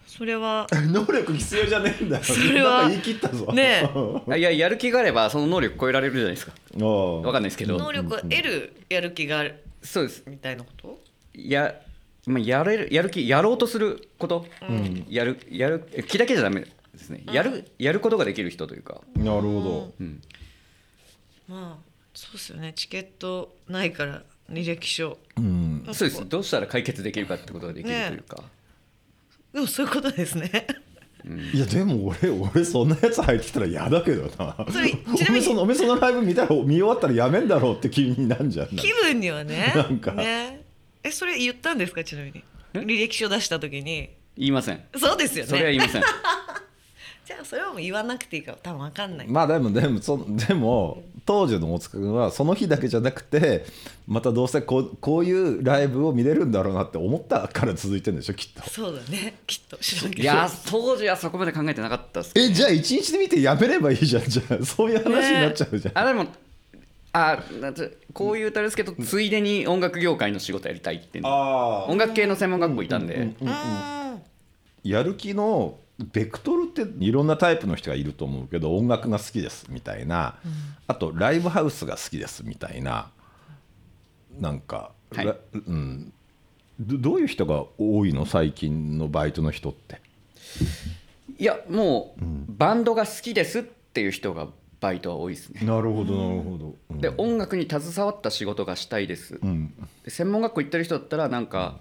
[0.06, 0.66] それは。
[0.72, 2.24] 能力必要じゃねえんだよ。
[2.24, 2.88] それは。
[2.88, 3.52] 言い切ったぞ。
[3.52, 3.90] ね
[4.28, 6.52] あいややる気があればその能力超えられるじゃないですか。
[6.84, 7.78] わわかんないですけど。
[7.78, 9.60] 能力を得るやる気がある。
[9.82, 10.22] そうです。
[10.26, 10.98] みたいなこと？
[11.34, 11.74] や,、
[12.26, 14.46] まあ、やれるやる気やろうとすること、
[15.08, 17.24] やるやる気だけじゃダメですね。
[17.32, 20.22] やるやることができる人というか、なるほうん、
[21.48, 22.72] まあそうっすよね。
[22.74, 25.10] チケットないから履歴書。
[25.10, 26.28] ど、うん、そうです。
[26.28, 28.42] どうしたら解決できるかってことができるというか、
[29.52, 30.66] でもそういうことですね。
[31.54, 34.54] いやでも俺俺そんなやつ入ってきたら嫌だけどな。
[34.70, 39.72] それちなみにおめそのおめそのライブ見たら見終わったらやめんだろうって気になんじゃん気分にはね。
[39.74, 40.12] なんか。
[40.12, 40.62] ね。
[41.02, 42.04] えそれ言ったんですか？
[42.04, 42.44] ちなみに。
[42.74, 44.10] 履歴書出した時に。
[44.36, 44.84] 言いません。
[44.96, 46.02] そうですよそれはね言いません。
[47.24, 53.64] じゃあそれはもう言わなくていいから多分わかんない、まあでもでもそでも当時の大塚君はその日だけじゃなくて
[54.06, 58.68] またどうせこうこういうライブを見れるんだろうなって思ったから続いてるんでしょきっと。
[58.68, 59.34] そうだね。
[59.46, 59.76] きっと。
[59.78, 60.22] 知らんけど。
[60.22, 64.24] いや当時はそこまで考えてなかったですえじゃあ一日で見てやめればいいじゃん。
[64.24, 66.26] じゃあそういう話になっちゃうじゃん、あでも
[67.12, 73.48] あなんてこういう歌ですけどついでに音楽業界の仕事やりたいって音楽系の専門学校いたんで、うん。
[74.82, 75.78] やる気の
[76.12, 80.36] ベクトルっていろんなタイプの人がいると思うけど音楽が好きですみたいな、
[80.86, 83.10] あとライブハウスが好きですみたいな。
[84.40, 85.26] なんか、はい。
[85.26, 86.12] らうん、
[86.80, 88.26] どどういう人が多いの？
[88.26, 90.00] 最近のバイトの人って。
[91.38, 94.48] いやもう、バンドが好きですっていう人が
[94.80, 95.60] バイトは多いですね。
[95.64, 97.00] なるほどなるほど、うん。
[97.00, 99.72] で音楽に携わった仕事がしたいです、うん。
[100.04, 101.78] で専門学校行ってる人だったらなんか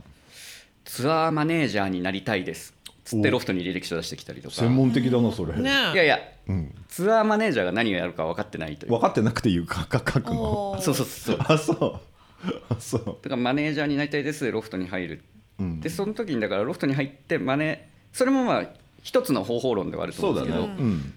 [0.86, 2.74] ツアーマネージャーになりたいです
[3.04, 4.56] つっておロフトに履歴書出してきたりとか。
[4.56, 5.66] 専門的だなそれ、ねい
[5.98, 8.92] やいやうん、ツアーマネージャーが何をやるか分かってないという。
[8.92, 10.78] 分かってなくて言うかか書くの。
[10.82, 12.00] そうそうそうあそう。
[12.70, 13.06] あそう。
[13.06, 15.24] だからマネージャーになりたいですでロフトに入る、
[15.60, 15.80] うん。
[15.80, 18.66] でその時にだからロフトに入ってマネそれもまあ
[19.02, 20.88] 一つの方法論ではあるとそうだね思うんですけど。
[20.88, 21.14] うん。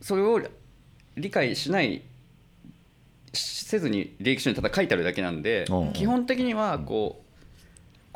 [0.00, 0.50] それを
[1.16, 2.02] 理解しない
[3.32, 5.92] しせずに履歴書にただ書いてあるだけなんでうん。
[5.92, 7.25] 基本的にはこう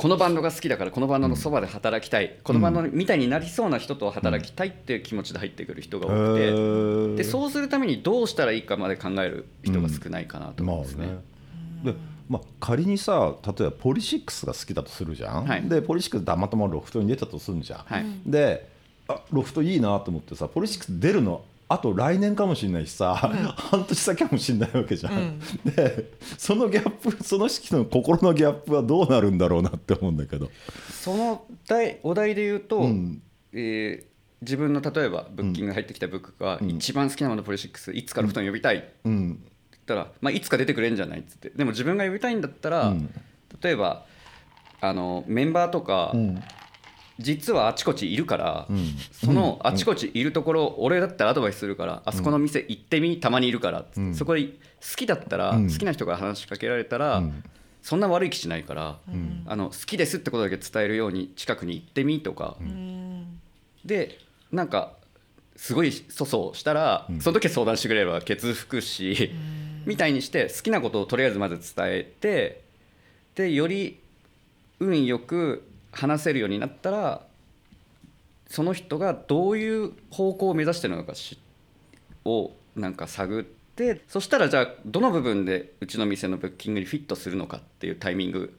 [0.01, 11.07] このバンドが好きだからこのバンドのそばで働きたい、このバンドみたいになりそうな人と働きたいっていう気持ちで入ってくる人が多くて、でそうするためにどうしたらいいかまで考える人が少ないかなと思いますね。
[11.07, 11.21] まあね。
[11.93, 11.95] で
[12.31, 15.69] まあ、仮にさ例えばポリシックスが好きだとするじゃん、はい。
[15.69, 18.07] でポリシックスたまたまロフトに出たとするんじゃん、はい。
[18.25, 18.71] で
[19.07, 30.51] あロフトいいなと思ってさポリシックス出るのあと来年かもしれないしさ、半年先かもしれないわけじゃん、でそのギャップその式の心のギャップはどうなるんだろうなって思うんだけど。
[30.91, 33.23] その題お題で言うと、うん。
[33.53, 34.11] えー
[34.43, 39.27] 自分の例えばブッキング入ってきたブックが一番好きなものポリシックスいつかロフトに呼びたいってうん。
[39.29, 39.39] 言っ
[39.85, 41.51] たら、まあ、いつか出てくれんじゃないっつって。
[41.51, 43.15] でも自分が呼びたいんだったら、うん。
[43.61, 44.07] 例えば
[44.81, 46.43] あのメンバーとか、ん
[47.21, 48.97] 実はあちこちいるから、ん。
[49.13, 54.15] そのあちこちいるところ、俺だったらアドバイスするから、あそこの店行ってみたまにいるから、ん。
[54.15, 54.53] そこで好
[54.97, 55.71] きだったら、うん。
[55.71, 57.45] 好きな人から話しかけられたら、うん。
[57.83, 58.99] そんな悪い気しないから、
[59.47, 62.57] あの好きですってことだけ伝えるように近くに行ってみとか、
[63.85, 64.19] で
[64.53, 64.93] なんか
[65.57, 69.31] すごい粗相したら、その時は相談してくれればケツ拭くし、
[69.87, 72.63] みたいにして好きなことをとりあえずまず伝えて
[73.35, 73.99] でより
[74.79, 77.27] 運よく話せるようになったら
[78.49, 81.39] その人がどういう方向を目指してるのかし
[82.25, 88.59] をなんか探ってそしたらじゃあどの部分でうちの店のブッキングにフィットするのかっていうタイミング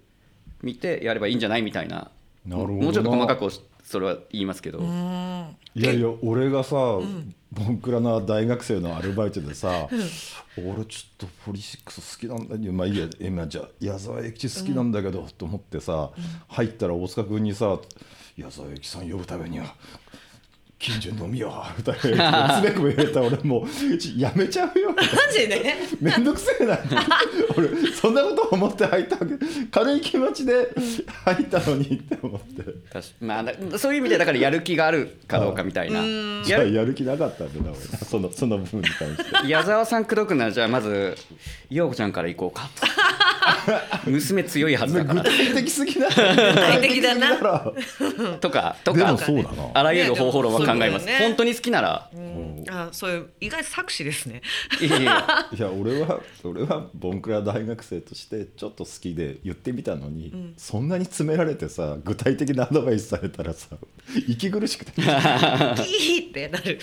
[0.61, 2.11] 見てやればいいんじゃないみたいな
[2.45, 3.49] もうちょっと細かく
[3.83, 9.87] それは言いますけど、いやいや俺がさ、ボンクラな大学生のアルバイトでさ、
[10.57, 16.11] 俺ちょっとポリシックス好きなんだけどまあいいや今じゃあ矢沢永吉好きなんだけど、と思ってさ、
[16.47, 17.79] 入ったら大塚君にさ
[18.37, 19.75] 「矢沢永吉さん呼ぶためには
[20.81, 24.91] 近所飲みよう」みたいなつべこべ言われたら俺もうちやめちゃうよ。
[24.91, 25.75] マジで？
[26.01, 26.87] めんどくせえなって。
[27.55, 29.35] 俺そんなこと思って入ったわけ。
[29.69, 30.69] 軽い気持ちで
[31.23, 32.63] 入ったのにって思って。
[32.91, 36.01] 確かまあだそういう意味でだからやる気があるかどうかみたいな。
[36.43, 37.79] じゃあやる気なかったんだな俺。
[37.79, 39.23] そのその部分に関して。
[39.47, 41.15] 矢沢さん口説くならじゃあまず
[41.69, 42.69] 陽子ちゃんから行こうか。
[44.05, 45.21] 娘強いはずだから。
[45.21, 47.37] 具体的すぎだ具体的だな
[48.39, 49.49] とかとでかもそうだな。
[49.73, 51.17] あらゆる方法論は考えます、ね。
[51.19, 52.09] 本当に好きなら、
[52.69, 54.41] あそういう意外作詞ですね。
[54.81, 54.85] い
[55.59, 63.77] や俺は俺はボンクラ大学生としてちょっと好きで言ってみたのに、そんなに詰められてさ具体的なアドバイスされたらさ
[64.27, 64.93] 息苦しくて。
[65.01, 66.79] キーってなる。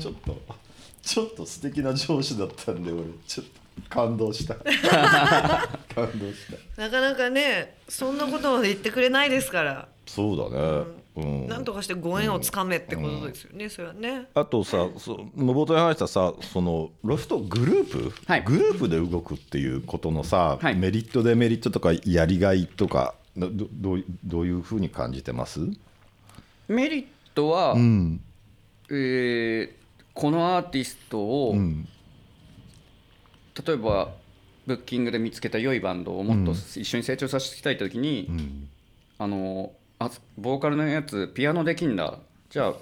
[0.00, 0.42] ちょっと
[1.02, 4.56] ちょっと素敵な上司だったんで俺ちょっと感動した。
[5.94, 6.82] 感動した。
[6.82, 10.58] なかなかねそんなことまで言ってくれないですから、そうだね。
[10.58, 14.28] うん、なんとかしてご縁をつかめってことですよね、それはね。
[14.34, 18.44] あとさそ冒頭に話したさそのロフトグループ、はい。
[18.44, 20.74] グループで動くっていうことのさ、はい。
[20.74, 25.60] メリットデメリットとかやりがいとかどどどういどういうふうに感じてます？
[26.68, 28.20] メリットは、うん。
[28.90, 29.70] えー
[30.12, 31.86] このアーティストを、うん。
[33.66, 34.14] 例えば
[34.66, 38.68] ブッキングで見つけた良いバンドをもっと一緒に成長させていきたい時に、ん。
[39.18, 42.18] あのあボーカルのやつピアノできんだ。
[42.50, 42.74] じゃあ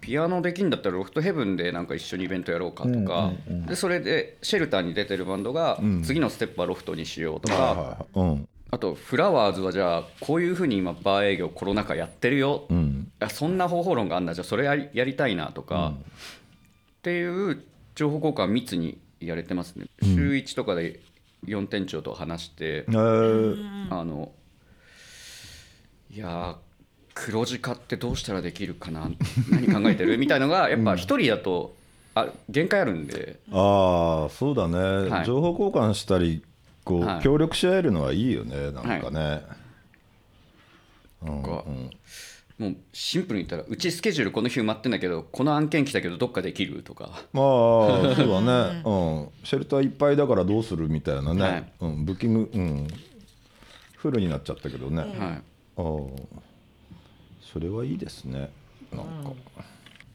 [0.00, 3.32] ピアノできんだったらロフトヘブンでなんか一緒にイベントやろうかとか、
[3.66, 8.48] でそれでシェルターに出てるバンドが、次のステップはロフトにしようとか、うん。
[8.70, 13.10] あとフラワーズはじゃあこういうふうに今バー営業コロナ禍やってるよ、うん。
[13.18, 14.34] あそんな方法論があんだ。
[14.34, 15.94] じゃあそれやりやりたいなとか、
[16.98, 21.00] っていう情報交換は密にやれてますね、週1とかで
[21.46, 23.86] 4店長と話して、えー。
[23.90, 24.30] あの
[26.10, 26.56] いやー
[27.14, 29.10] 黒字化ってどうしたらできるかな
[29.50, 30.16] 何考えてる？
[30.18, 31.74] みたいのがやっぱ一人だと
[32.14, 33.40] あ限界あるんで。
[33.50, 35.26] ああそうだね、はい。
[35.26, 36.42] 情報交換したり
[36.84, 37.22] こう、はい。
[37.22, 39.42] 協力し合えるのはいいよねなんかね、
[41.22, 41.90] うんかうん。
[42.58, 47.24] もうシンプルに言ったらうちスケジュールこの日埋まってんだけどこの案件来たけどどっかできるとか。
[47.32, 51.72] まあそうだね、 うん、シェルターいっぱいだからどうするみたいなね、はい。
[51.80, 52.88] うん、ブッキング、うん、
[53.96, 55.42] フルになっちゃったけどね、はい
[55.78, 56.40] ああ。
[57.40, 58.50] それはいいですね。
[58.92, 59.32] なんか、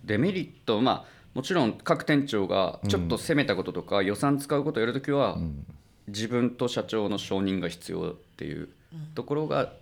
[0.04, 5.40] デメリットまあもちろん各店長がちょっと攻めたこととか予算使うことをやるときは、
[6.08, 8.70] 自分と社長の承認が必要っていう
[9.16, 9.74] ところが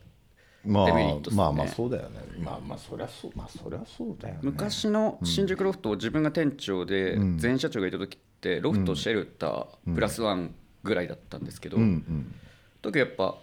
[0.65, 1.35] まあデメリットっすね。
[1.37, 2.19] まあまあそうだよね。
[2.39, 4.39] まあまあそりゃそうまあそりゃそうだよね。
[4.43, 12.35] 昔の新宿ロフトを自分が店長で前社長がいた時ってロフトシェルタープラスワンぐらいだったんですけど、うんうん。
[12.81, 13.35] 時やっぱ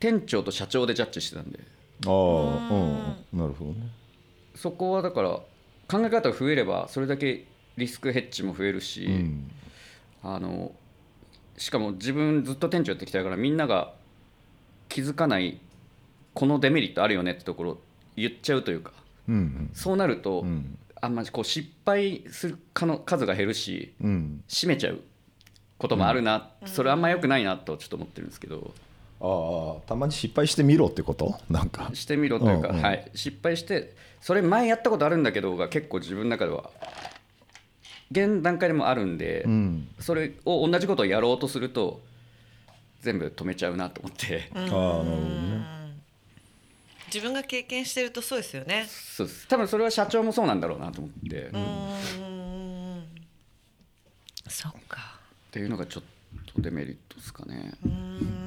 [0.00, 1.60] 店長と社長でジャッジしてたんで。
[2.06, 2.12] ああ
[3.32, 3.38] うん。
[3.38, 3.88] なるほどね。
[4.54, 9.50] そこはだから考え方が増えればそれだけリスクヘッジも増えるし、うん。
[10.22, 10.72] あの
[11.56, 13.92] しかも自分ずっと店長やってきたからみんなが
[14.88, 15.60] 気づかない
[16.32, 17.80] このデメリットあるよねってところを
[18.16, 18.92] 言っちゃうというか。
[19.28, 20.78] うんそうなると、ん。
[21.02, 24.42] あんまりこう失敗するかの数が減るしうん。
[24.48, 25.00] 閉めちゃう
[25.76, 28.74] こともあるな、それあんま良くないなとちょっと思ってるんですけど
[29.22, 31.38] ああたまに失敗してみろってこと？
[31.50, 31.90] なんか。
[31.94, 32.82] してみろというか、うんうん。
[32.82, 36.70] はい、失敗してそれ前やったことあるんだけどが結構自分の中では
[38.10, 39.88] 現段階でもあるんで、うん。
[39.98, 42.00] それを同じことをやろうとすると
[43.02, 45.80] 全部止めちゃうなと思って、ああなるほどね。
[47.12, 48.86] 自分が経験してるとそうですよね。
[48.88, 49.48] そうです。
[49.48, 53.04] 多分それは社長もそうなんだろうなと思って、っうん。
[54.48, 55.18] そっか。
[55.50, 56.02] ていうのがちょっ
[56.54, 57.72] とデメリットですかね。
[57.84, 58.39] うん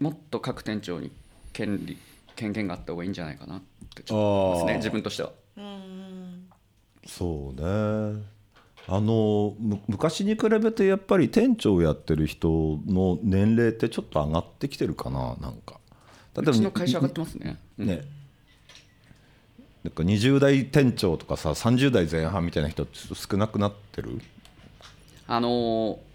[0.00, 1.10] もっと各店長に
[1.52, 1.96] 権利
[2.34, 3.62] 権限があった方がいいんじゃないかなっ
[3.94, 5.32] てちょっと思いますね自分としては。
[7.06, 8.22] そうね。
[8.88, 15.80] あのむ昔に比べてやっぱり店長をやってる人の年齢ってちょっと上がってきてるかななんか。
[16.36, 17.58] 例うちの会社上がってますね。
[17.78, 17.86] うん。
[17.86, 18.02] ね。
[19.82, 24.20] なんか20代店長とかさ30代前半みたいな人少なくなってる？
[25.26, 26.05] あのー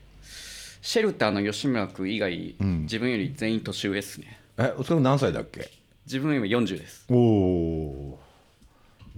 [0.82, 4.39] シェルターの吉村君以外、ん自分より全員年上ですね。
[4.58, 5.70] えそれ何歳だっけ？
[6.06, 7.06] 自分今40です。
[7.10, 8.20] おお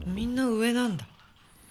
[0.05, 1.07] みんな上なんだ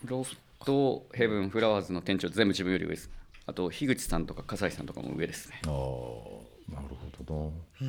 [0.04, 3.10] ロフトヘブンフラワーズの店長全部自分より上です。
[3.46, 5.60] あと樋口さんとか笠井さんとかも上ですね。
[5.66, 7.52] ああなるほど
[7.82, 7.86] な、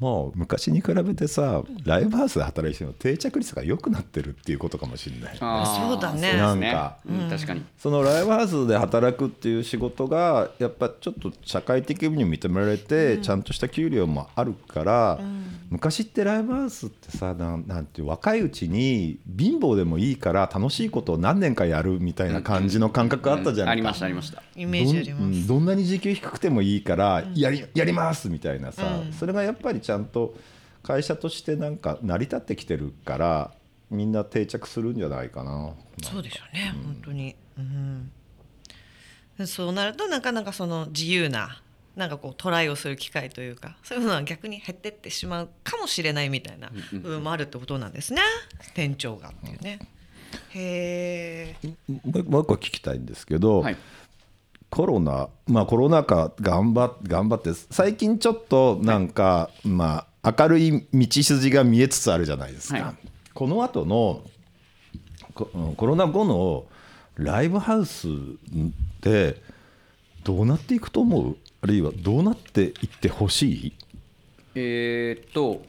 [0.00, 5.36] まあ昔に比べてさライブハウスで働いての定着率が良くなってるっていうことかもしれない。
[5.40, 6.36] あーそうだね。
[6.36, 6.96] なんか。
[7.08, 7.64] うん、確かに。
[7.78, 15.20] そのライブハウスで働くっていう仕事がやっぱちょっと社会的にも認められて、ちゃんとした給料もあるから、
[15.70, 24.42] 昔ってライブハウスってさなんなんていう若いうちに貧乏でもいいから楽しいことを何年かやるみたいな感じの感覚あったじゃんか、ありましたありました。
[24.56, 25.20] イメージあります。
[25.20, 28.82] どんうんどんなに時給低くてもいいからやりやりますみたいなさ、
[29.18, 30.34] それがやっぱりちゃんと
[30.82, 33.54] 会社としてなんか成り立ってきてるから
[33.90, 35.74] みんな定着するんじゃないかな。
[36.02, 37.60] そうでしょうね、本当に、う
[39.42, 41.60] ん、そうなるとなかなかその自由な
[41.94, 48.22] なんかこうトライをする機会というかそういうのは逆に減ってってしまうかもしれないみたいな部分もあるってことなんですね、
[48.74, 49.78] 店長がっていうね。
[50.54, 51.68] へえ。
[51.88, 53.76] もうもう一個聞きたいんですけど、はい。
[54.72, 63.08] コロナまあコロナ禍頑張っ頑張って最近ちょっとなんか、まあ明るい道筋が見えつつあるじゃないですか、はい。
[63.34, 64.22] この後の
[65.34, 65.44] コ
[65.76, 66.64] コロナ後の
[67.16, 68.12] ライブハウスっ
[69.02, 69.42] て
[70.24, 71.36] どうなっていくと思う？
[71.60, 73.72] あるいはどうなっていってほしい？
[74.54, 75.60] えーっと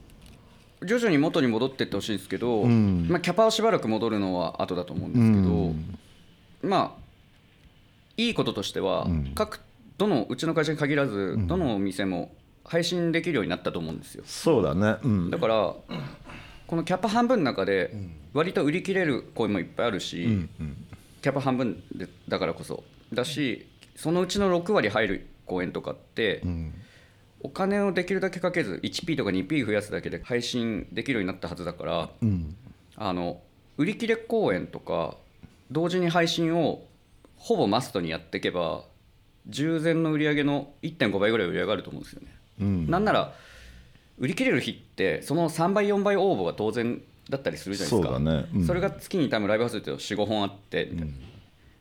[0.86, 3.10] 徐々に元に戻っていってほしいんですけど、ん。
[3.10, 7.03] まあ、キャパはしばらく戻るのは後だと思うんですけど、まあ
[8.18, 9.32] いいこととしては、ん。
[9.36, 9.60] 各
[9.98, 14.24] どのうちの会社に限らず、どのお店も配信できるようになったと思うんですよ。
[14.26, 14.98] そうだね。
[15.04, 15.30] うん。
[15.30, 15.76] だから、
[16.68, 17.96] このキャパ半分の中で
[18.34, 20.48] 割と売り切れる声もいっぱいあるし、
[21.22, 22.84] キャパ半分でだからこそ。
[23.14, 26.42] だしそのうちの6割入る公演とかって、
[27.42, 32.56] お金をできるだけかけず 1P とか 2P 増やすだけで配信できるようになったはずだから、うん。
[32.96, 33.42] あの
[33.78, 35.18] 売り切れ公演とか
[35.72, 36.84] 同時に配信を
[37.44, 38.86] ほぼマストにやっていけば
[39.48, 42.28] 従前の売り上げの1.5倍ぐらい売り上がると思うんですよね。
[42.62, 42.90] うん。
[42.90, 43.34] なんなら
[44.18, 48.20] 売り切れる日ってその3倍4倍応募が当然だったりするじゃないですか。
[48.20, 48.46] ね。
[48.56, 48.66] うん。
[48.66, 51.14] それが月に多分ライブハウスで45本あってみたいな、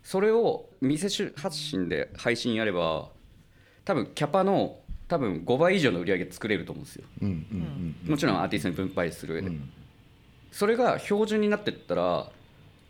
[0.03, 3.11] それを店発信で配信やれば
[3.85, 7.05] 多分キャパの多分5倍以上の売り上げ作れると思うんですよ。
[7.21, 9.53] うんうんうんもちろんアーティストに分配する上で、
[10.51, 12.29] それが標準になってったら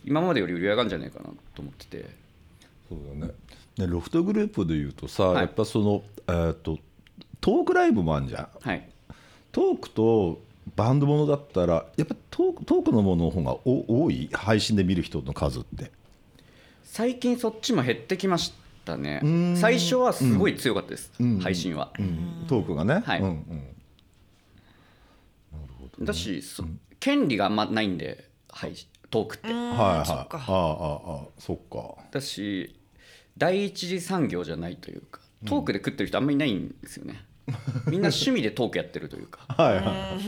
[0.06, 2.21] 今までより売り上がるんじゃないかなと思ってて
[2.92, 3.32] そうだね。
[3.78, 5.36] ねロフトグループでいうとさ、はい。
[5.42, 6.78] やっぱその、えー、と
[7.40, 8.48] トークライブもあるじゃん。
[8.60, 8.88] はい。
[9.50, 10.40] トークと
[10.76, 14.28] バンドものだったらやっぱトークトークのものの方がお多い？
[14.32, 15.90] 配信で見る人の数って。
[16.84, 18.52] 最近そっちも減ってきまし
[18.84, 19.20] たね。
[19.20, 19.56] ん。
[19.56, 21.40] 最初はすごい強かったです、ん。
[21.40, 21.90] 配信は、
[22.48, 23.20] トークがね、はい。
[23.20, 23.28] うん
[25.98, 26.04] うん。
[26.04, 26.64] だし、そ
[27.00, 28.74] 権利があんまないんで、はい、
[29.10, 29.68] トークって、はいはい。
[30.00, 30.38] あそっか。
[30.38, 32.02] あああそっか。
[32.10, 32.76] だし
[33.36, 37.24] 第一次産業じゃないというかトークで食ってる人あんまりいないんですよね、
[37.86, 39.40] みんな趣味でトークやってるというか。
[39.54, 40.18] はいは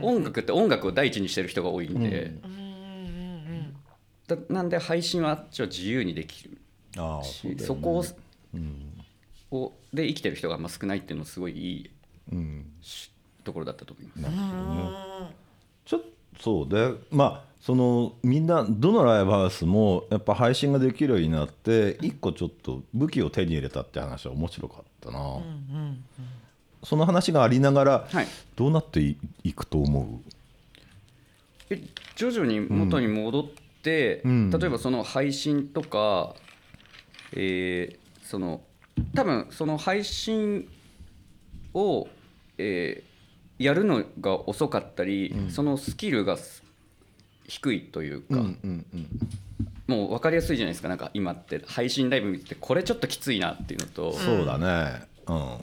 [0.00, 2.32] い音楽って音楽を第一にしてる人が多いんで、
[4.26, 6.58] だなんで配信はあっちは自由にできる。
[6.96, 7.58] ああしね。
[7.58, 8.02] そこ
[9.50, 11.90] を,、をで生きてる人があんま少ないっていうのはすごいいい
[12.32, 12.72] うん。
[12.80, 13.10] し
[13.42, 14.30] ところだったと思いま
[15.28, 15.34] す。
[15.84, 16.06] ちょっと
[16.40, 25.18] そうでまあそのみんなどのライブハウスもやっぱ配信ができるようになって一個ちょっと武器を手に入れたって話は面白かったな、
[26.82, 28.26] その話がありながらはい。
[28.56, 30.04] どうなっていいくと思う？
[31.68, 31.82] え
[32.16, 33.44] 徐々に元に戻っ
[33.82, 34.50] て、うん。
[34.50, 36.34] 例えばその配信とか、
[37.32, 38.62] えーその
[39.14, 40.68] 多分その配信
[41.74, 42.08] を、
[42.58, 43.10] えー
[43.62, 46.62] やるのが遅かったり、そのスキルがす
[47.50, 48.36] 低いというか、
[49.88, 50.88] もう分かりやすいじゃないですか。
[50.88, 55.02] なんか今って配信ライブ見ててこれちょっときついなっていうのと、そうだね。
[55.26, 55.58] うん。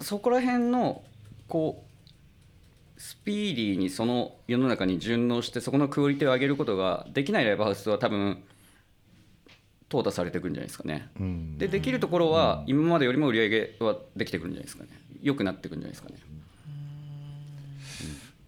[0.00, 1.02] そこら辺の
[1.46, 1.84] こ
[2.96, 8.42] うスピーディーにその世の中に順応してそこのクオリティを上げることができないライブハウスは多分
[9.88, 11.08] 淘汰されてくるんじゃないですかね、
[11.58, 14.90] でできるところは今までよりも売り上げはできてくるんじゃないですかね。
[15.22, 16.16] 良くなってくるんじゃないですかね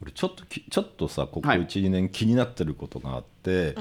[0.03, 1.67] 俺ちょっときちょっとさここはい。
[1.67, 3.75] 12年気になってることがあって、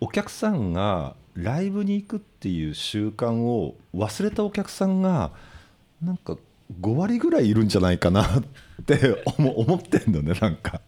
[0.00, 5.30] お客さんがライブに行くっていう習慣を忘れたお客さんが
[6.02, 6.36] なんか
[6.80, 8.44] 5割ぐらいいるんじゃないかなっ
[8.86, 10.80] て 思思ってんのねなんか。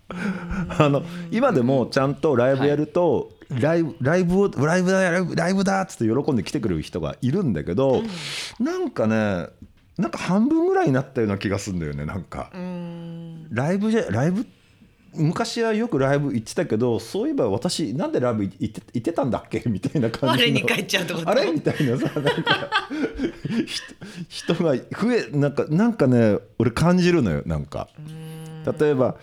[0.78, 8.02] あの今でもちゃんとライブやると、ライブライブをライブだライブライブだっつって喜んで来てくれる人がいるんだけど、
[8.58, 9.48] なんかね
[9.96, 12.50] なんか半分ぐらいになったような気がするんだよねなんか。
[13.50, 14.46] ライブじゃライブ
[15.14, 19.62] 昔はよくライブ行ってたけどそういえば私なんでライブ行って行ってたんだっけ？
[19.68, 20.48] みたいな感じの。
[20.48, 21.28] 我に返っちゃうってこと？
[21.30, 21.50] あれ？
[21.52, 22.88] みたいなさなんか
[24.28, 27.88] 人人が増えなんかなんかね俺感じるのよなんか。
[28.78, 29.16] 例えば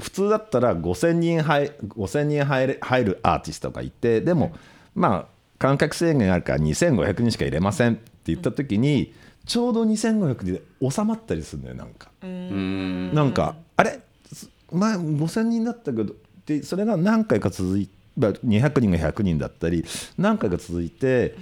[0.00, 4.52] 普通だったら5000人入5000人入れ入るアーティストがいてでも
[4.94, 5.26] まあ
[5.58, 9.14] 観客制限あるから2500人しか入れませんって言った時に
[9.46, 12.10] ちょうど2500で収まったりするのよなんか。
[12.22, 13.14] うん。
[13.14, 13.90] なんかあれ？
[13.92, 14.00] す
[14.74, 16.14] 前5000人だったけど
[16.46, 19.84] でそれが何回か続いて200人が100人だったり
[20.16, 21.34] 何回か続いて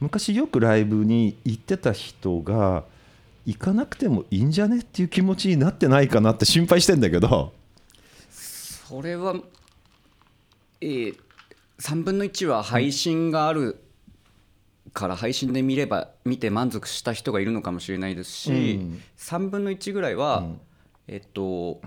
[0.00, 2.84] 昔よくライブに行ってた人が
[3.46, 7.52] 行かなくてもいいんじゃねっていう気持ちになってないかなって心配してんだけど。
[8.30, 9.34] それは
[10.80, 11.16] えー、
[11.78, 13.82] 3分の1は配信がある
[14.92, 19.02] から配信で見れば見て満足した人がいるのかもしれないですし、うん。
[19.18, 20.46] 3分の1ぐらいは、
[21.06, 21.80] えっと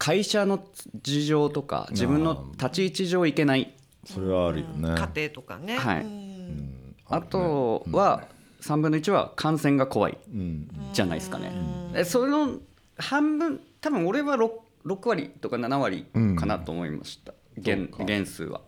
[0.00, 0.64] 会社の
[1.02, 3.76] 事情とか自分の立ち位置上いけない。
[4.06, 4.94] それはあるよね。
[4.96, 6.00] 家庭とかね、はい。
[6.00, 6.96] うん。
[7.06, 8.26] あとは
[8.62, 10.68] 3分の1は感染が怖いうん。
[10.94, 11.52] じゃないですかね。
[11.94, 12.60] えその
[12.96, 14.50] 半分多分俺は 6,
[14.86, 16.06] 6割とか7割
[16.38, 18.04] かなと思いました、原そうか。
[18.06, 18.62] 原数は。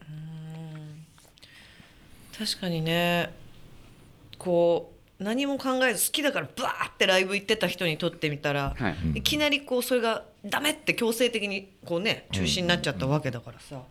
[2.39, 3.35] 確かにね。
[4.37, 4.92] こう
[5.23, 9.19] 何も考えず好きだからバーってライブ行ってた人にとってみたら、はい。
[9.19, 13.83] いきなりこうそれがダメって強制的にこうね中止になっちゃったわけだからさ、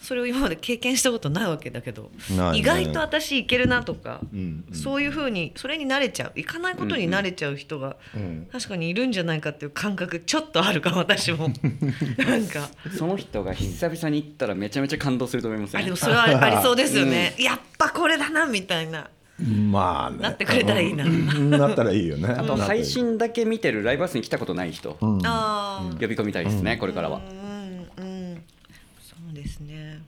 [0.00, 2.10] それを今まで経験したことないわけだけど、
[2.54, 4.64] 意外と私いけるなとか、うん。
[4.72, 8.48] そういうふうにそれに慣れちゃう行かないことに慣れちゃう人がうん。
[8.50, 11.48] 確かにいるんじゃないかっていう感覚ちょっとあるかも私も。
[12.18, 12.68] なんか。
[12.96, 15.96] その人が久々に行ったらめちゃめちゃ感動すると思いますねあでも。
[15.96, 19.08] それはありそうですよね、やっぱこれだなみたいな
[19.40, 20.18] まあね。
[20.18, 21.04] なってくれたらいいな。
[21.04, 21.50] うん。
[21.50, 22.28] なったらいいよね。
[22.28, 25.18] あと配信だけ見てるライブハウスに来たことない人、うん。
[25.18, 27.18] 呼び込みたいですね、これからは。
[27.18, 28.44] うんうん
[29.00, 30.02] そうですね。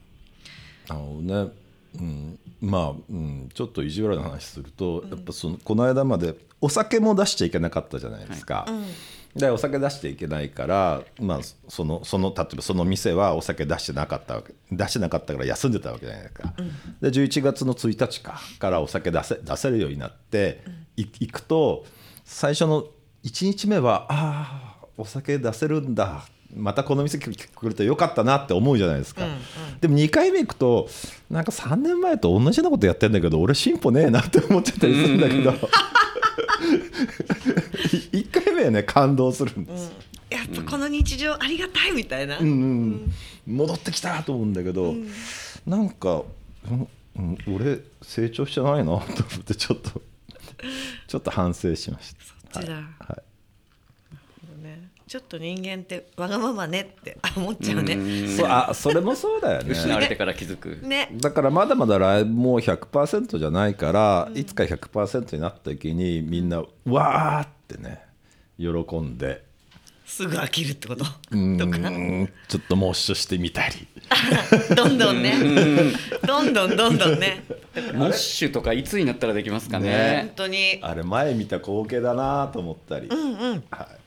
[0.89, 1.53] あのね、
[1.99, 8.67] うん、まあ、うん、ちょっと意地悪な話すると、やっぱそのこの間までお酒も出しちゃいけなかったじゃないですか。
[9.35, 16.55] でお酒出していけないから、まあ、そのその例えばその店はお酒出してなかったわけ出してなかったから休んでたわけじゃないですか。
[17.01, 20.63] で11月の1日かからお酒出せ出せるようになって、
[20.97, 21.87] い行くと
[22.25, 22.85] 最初の
[23.25, 26.25] 1日目はああお酒出せるんだ。
[26.55, 29.23] またこの店来てくれてよかったなって思うじゃないですか、
[29.81, 30.87] でも2回目行くと
[31.31, 35.55] なんか3年前と同じようなことやってんだけど俺進歩ねえなって思っちゃったりするんだけど
[38.13, 39.93] 1回目はね感動するんです、
[40.31, 43.13] やっぱこの日常ありがたいみたいな、うんうん。
[43.47, 44.95] 戻ってきたと思うんだけど、
[45.67, 46.23] なんか、
[46.71, 49.01] うんうん俺成長してないなと思っ
[49.45, 50.01] てちょっと
[51.09, 52.25] ちょっと反省しました。
[52.55, 52.75] そっちだ。
[52.75, 52.83] はい。
[53.17, 53.32] ね
[55.13, 57.97] ちょっと人間ってわがままねって思っちゃうね。
[57.97, 58.29] うん。
[58.35, 59.69] そうあそれもそうだよね。
[59.77, 60.79] 失われてから気づく。
[60.81, 61.11] ね。
[61.21, 68.01] だからまだまだライブも100%じゃないから、いつか100%になった時にみんなわーってね
[68.59, 69.45] 喜んで。
[70.07, 71.05] すぐ飽きるってこと？
[71.05, 73.87] うーとちょっとモッシュしてみたり。
[74.75, 75.35] どんどんね。
[76.27, 77.45] どんどんどんどんね。
[77.93, 80.33] モッシュとかいつになったらできますか本ね。
[80.37, 80.79] 当に。
[80.81, 83.65] あれ前見た光景だなと思ったり、うんうん。
[83.71, 84.02] はい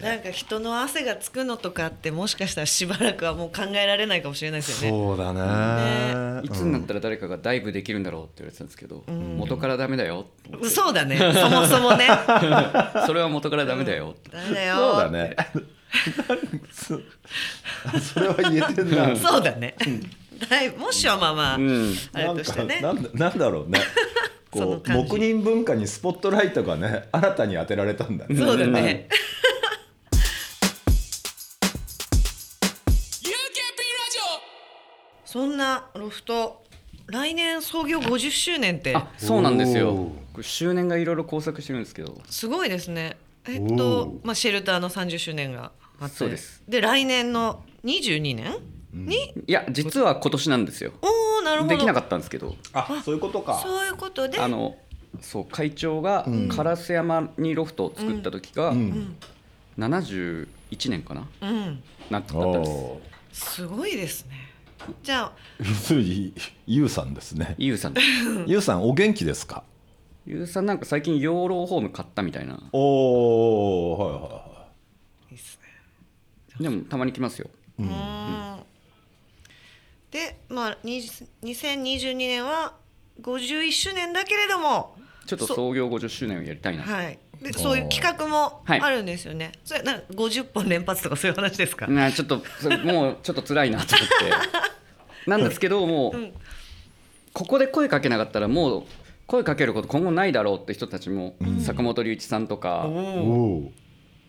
[0.00, 4.98] なんか人の汗がつくのとかってもしかしたらしばらくはもう考えられないかもしれないですよね。
[4.98, 6.40] そうだね。
[6.44, 10.26] いつになったら誰かがダイブできるんだろうって言われてたんですけど、元からダメだよ。
[10.64, 11.18] そうだね。
[11.18, 12.08] そもそもね。
[13.06, 14.14] それは元からダメだよ。
[14.30, 14.76] ダメだよ。
[14.76, 15.36] そうだね。
[16.72, 17.00] そ
[18.00, 19.14] それは言えてんな。
[19.16, 19.76] そうだね。
[20.48, 21.94] だいもしはまあまあ、うん。
[22.14, 22.80] あれとしてね。
[22.80, 23.80] なんかなんだなんだろうね。
[24.52, 28.36] そのこう黙認文化にスポットライトがね新たに当てられたんだね。
[28.36, 29.08] そうだね
[35.32, 36.62] そんなロフト
[37.06, 38.94] 来年創業50周年って。
[38.94, 40.12] あそうなんですよ。
[40.42, 42.20] 周年がいろいろ工作してるんですけど。
[42.28, 43.16] すごいですね。
[43.48, 44.20] えっおとー。
[44.24, 46.16] まあシェルターの30周年があって。
[46.16, 46.62] そうです。
[46.68, 48.58] で来年の22年？
[48.92, 50.92] に、いや実は今年なんですよ。
[51.00, 51.70] おおなるほど。
[51.70, 52.54] できなかったんですけど。
[52.74, 53.58] あそういうことか。
[53.62, 54.38] そういうことで？
[54.38, 54.76] あの
[55.22, 59.16] そう会長が烏山にロフトを作った時がうん。
[59.78, 60.46] 71
[60.90, 61.26] 年かな？
[61.40, 61.82] うん。
[62.10, 62.70] なったんです。
[62.70, 63.00] お
[63.32, 64.51] すごいですね
[65.02, 65.32] じゃあ。
[65.58, 66.34] 要するに
[66.66, 67.54] ゆうさんですね。
[67.58, 67.94] ゆうさん。
[68.46, 69.64] ゆうさんお元気ですか？
[70.26, 72.60] ゆうさんなんか最近養老ホーム買ったみたいな。
[72.72, 74.66] おおはいはいは
[75.30, 75.34] い。
[75.34, 75.58] いいっす
[76.60, 77.48] でもたまに来ますよ。
[77.78, 78.62] ねうん。
[80.10, 81.00] でまあに
[81.42, 82.74] 2022年は
[83.20, 84.96] 51周年だけれども。
[85.26, 86.82] ちょっと創業50周年をやりたいな。
[86.82, 88.80] はいでそういう企画もはい。
[88.80, 94.70] あるんですよね、それなんか50本連発とかそういう話ですか、なちょっとそれもうちょっと辛いなと思って。
[95.30, 96.32] なんですけどもう、ん。
[97.32, 98.82] ここで声かけなかったらもう
[99.26, 103.72] 声かけること今後ないだろうって人たちも、坂本龍一さんとかおお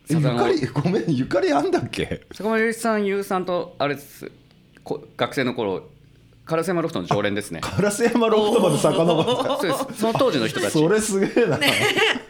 [0.08, 2.22] ゆかりごめんゆかりあんだっけ？
[2.32, 4.30] 坂本龍一さんゆうさんとあれです
[4.82, 5.88] こ学生の頃
[6.46, 7.60] 烏山ロフトの常連ですね。
[7.64, 9.26] 烏山ロフトまで遡っ
[9.60, 10.00] そうです。
[10.00, 10.72] その当時の人たち。
[10.72, 12.23] たそれすげえな、でもとかも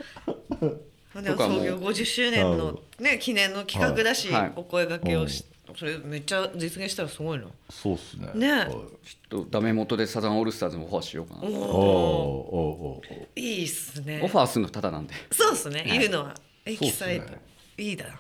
[1.13, 4.53] 創業50周年の、ね、記念の企画だし、はい。
[4.57, 5.45] お声掛けをし、
[5.77, 7.45] それめっちゃ実現したらすごいな。
[7.71, 8.31] そうっすね。
[8.35, 8.53] ね。
[8.53, 8.71] はい。
[8.71, 11.43] ちょっとダメ元でサザンオールスターズもオファーしようかな。
[11.43, 11.53] おー。
[11.53, 13.03] お
[13.37, 14.21] いいっすね。
[14.23, 15.15] オファーするのただなんで。
[15.31, 15.99] そうっすね、はい。
[15.99, 16.35] 言うのは。
[16.67, 17.39] エキサイト、そうっ
[17.77, 18.19] いいだな、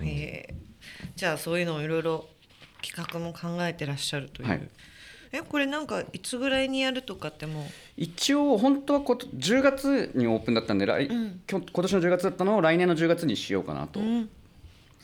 [0.00, 0.54] えー。
[1.16, 2.26] じゃあそういうのをいろいろ
[2.82, 4.68] 企画も考えてらっしゃるという、はい
[5.32, 7.64] えこれなんかいつぐらいにやるとかってもう？
[7.96, 11.40] 一応本当はこと10月にオープンだったんで来、ん。
[11.48, 14.28] 今日今年の10月だったのを来年の10月にしようかなと、ん。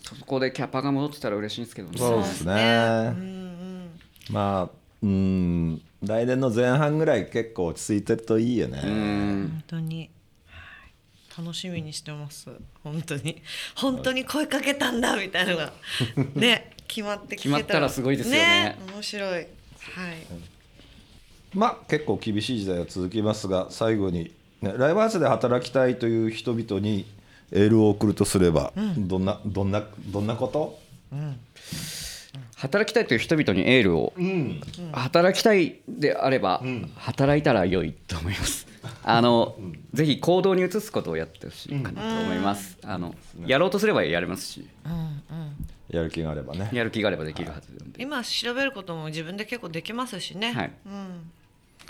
[0.03, 1.99] そこでキャパが戻ってたら嬉しいんですけどね。
[1.99, 2.53] そうですね。
[2.55, 2.63] うんう
[3.15, 3.91] ん。
[4.31, 9.49] まあうん来年の前半ぐらい結構落ち着いてるといいよね、うん。
[9.53, 10.11] 本当に。
[10.49, 10.63] は
[11.41, 11.41] い。
[11.45, 12.51] 楽しみにしてます。
[12.83, 13.43] 本当に。
[13.77, 15.73] 本当に声かけたんだみたいなのが
[16.35, 19.47] ね決まってきて決まったらすごいですよね面白い
[19.95, 20.17] はい。
[21.55, 27.07] まあ結構厳しい時代が続きますが最後に、ね、ライブハウスで働きたいという人々に
[27.53, 30.79] エールを送るとすれば、どんなどんなどんなこと？
[32.57, 34.13] 働きたいという人々にエールを、
[34.93, 36.63] 働きたいであれば、
[36.97, 38.67] 働いたら良いと思います。
[39.05, 39.57] あの、
[39.93, 43.15] ぜひ行動に移すことをやってほしいかなと思います、あの
[43.47, 44.67] やろうとすればやれますし
[45.89, 46.69] やる気があればね。
[46.73, 48.03] やる気があればできるはずなんで。
[48.03, 50.73] 今調べることも自分で結構できますしね、はい。
[50.87, 51.31] うん、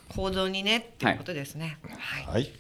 [0.09, 2.25] 行動にねっていうことですね、はい。
[2.25, 2.53] はい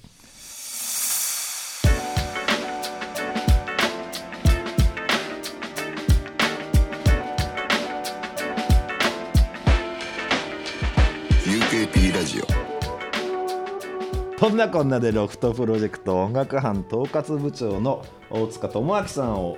[14.39, 19.57] そんなこんなでロフトプロジェクト音楽班統括部長の大塚智明さんを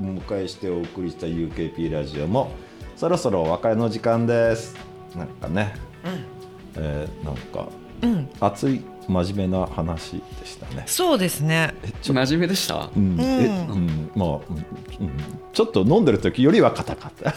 [0.00, 2.50] お迎えしてお送りした UKP ラジオも
[2.96, 4.76] そろそろお別れの時間です。
[5.14, 5.74] なんかね、
[6.76, 7.68] えーなんか、
[8.40, 10.84] 熱い真面目な話でしたね。
[10.86, 11.74] そうですね。
[12.02, 12.88] 真面目でした？
[12.96, 14.36] うん、えうん、まあ、うん。
[14.36, 15.18] うん
[15.52, 17.30] ちょっと飲んでる時よりは硬かった。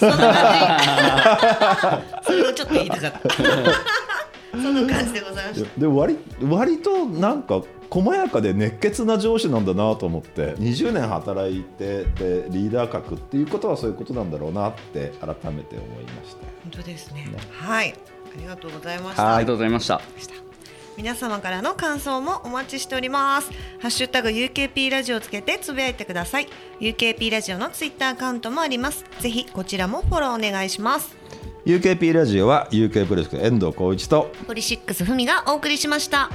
[2.24, 3.30] そ れをちょっと言いたかった
[4.62, 5.80] その感じでございました。
[5.80, 16.44] で割割となんか細やかで熱血な上司なんだなと思って20年働いてでリーダー格っていうことはそういうことなんだろうなって改めて思いました。
[16.64, 17.28] 本当ですね。
[17.52, 17.94] はい。
[17.94, 19.24] ありがとうございました。
[19.24, 19.36] はい。
[19.36, 20.02] ありがとうございました。
[20.98, 23.52] 皆様からの感想もお待ちしております。
[23.80, 26.48] ハッシュタグ UKP ラジオをつけてつぶやいてください。
[26.80, 29.06] UKP ラジオのツイッターアカウントもあります。
[29.20, 31.17] ぜひこちらもフォローお願いします
[31.68, 36.30] UKP ラジオは UK プロジェクト遠藤浩一とポリシックスふみがお送りしました。